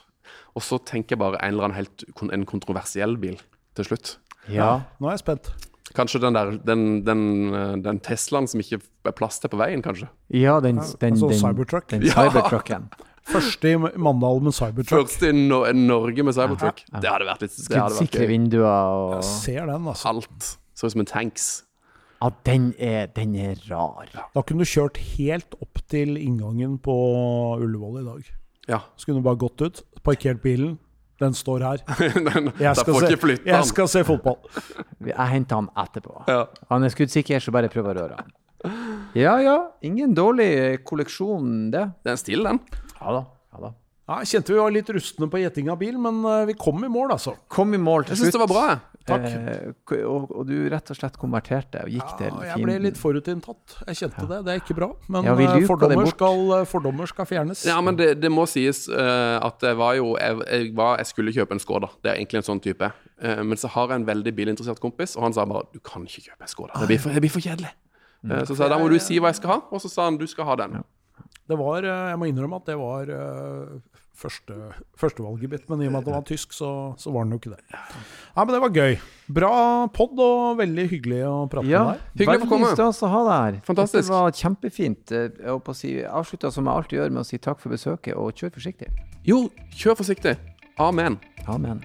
[0.57, 3.37] Og så tenker jeg bare en eller annen helt en kontroversiell bil
[3.77, 4.17] til slutt.
[4.53, 4.79] Ja.
[5.01, 5.53] Nå er jeg spent.
[5.97, 7.23] Kanskje den der den, den,
[7.55, 10.09] eh, den Teslaen som ikke er plass til på veien, kanskje.
[10.33, 11.89] Ja, den, den, altså den, Cybertruck.
[11.91, 12.81] den Ja.
[13.23, 15.07] Første i Mandal med Cybertruck.
[15.07, 16.83] Første i no Norge med Cybertruck.
[16.91, 17.03] Ja.
[17.05, 20.09] Det hadde vært litt det hadde vært Sikre vinduer og Jeg ser den, altså.
[20.11, 20.49] Alt.
[20.75, 21.51] Så ut som en tanks.
[22.23, 24.11] Ja, den er, den er rar.
[24.35, 26.95] Da kunne du kjørt helt opp til inngangen på
[27.59, 28.33] Ullevål i dag.
[28.71, 28.81] Ja.
[28.97, 30.77] Så kunne du bare gått ut, parkert bilen.
[31.23, 31.83] Den står her.
[32.29, 34.39] den, Jeg skal, får se, ikke jeg skal se fotball.
[35.07, 36.25] Jeg henter han etterpå.
[36.31, 36.47] Ja.
[36.73, 38.33] Han er skuddsikker, så bare prøv å røre han.
[39.19, 41.85] Ja ja, ingen dårlig kolleksjon, det.
[42.03, 42.61] Det er en stil, den.
[43.01, 43.23] Ja da.
[43.55, 43.73] ja da.
[44.09, 46.83] Ja, jeg kjente vi var litt rustne på gjeting av bil, men eh, vi kom
[46.83, 47.37] i mål, altså.
[47.53, 48.65] Kom i mål til Jeg syns det var bra.
[49.07, 49.27] Takk.
[49.27, 52.99] Eh, og, og du rett og slett konverterte og gikk til Ja, jeg ble litt
[52.99, 53.77] forutinntatt.
[53.89, 54.41] Jeg kjente det.
[54.47, 54.89] Det er ikke bra.
[55.07, 57.63] Men Ja, eh, det fordommer, skal, eh, fordommer skal fjernes.
[57.67, 61.11] Ja, men det, det må sies uh, at jeg var jo jeg, jeg, var, jeg
[61.13, 61.93] skulle kjøpe en Skoda.
[62.03, 62.91] Det er egentlig en sånn type.
[63.23, 66.07] Uh, men så har jeg en veldig bilinteressert kompis, og han sa bare 'Du kan
[66.07, 66.83] ikke kjøpe en Skoda.
[66.83, 67.75] Det blir for, det blir for kjedelig'.
[68.31, 70.07] Eh, så sa jeg da må du si hva jeg skal ha, og så sa
[70.07, 70.83] han du skal ha den.
[71.53, 73.81] Det var, eh, jeg må innrømme at det var eh,
[74.23, 74.57] første,
[75.01, 77.41] førstevalget mitt, men i og med at det var tysk, så, så var den jo
[77.41, 77.63] ikke det.
[77.73, 78.97] Ja, Men det var gøy.
[79.33, 79.53] Bra
[79.95, 82.25] pod og veldig hyggelig å prate Ja, med deg.
[82.25, 82.71] Hyggelig å få komme.
[82.71, 83.61] Veldig stas å ha deg her.
[83.69, 84.09] Fantastisk.
[84.09, 85.15] Det var kjempefint.
[85.17, 88.33] Eh, Jeg si, avslutta som jeg alltid gjør, med å si takk for besøket, og
[88.37, 88.93] kjør forsiktig.
[89.29, 89.45] Jo,
[89.77, 90.37] kjør forsiktig.
[90.81, 91.19] Amen.
[91.51, 91.83] Amen.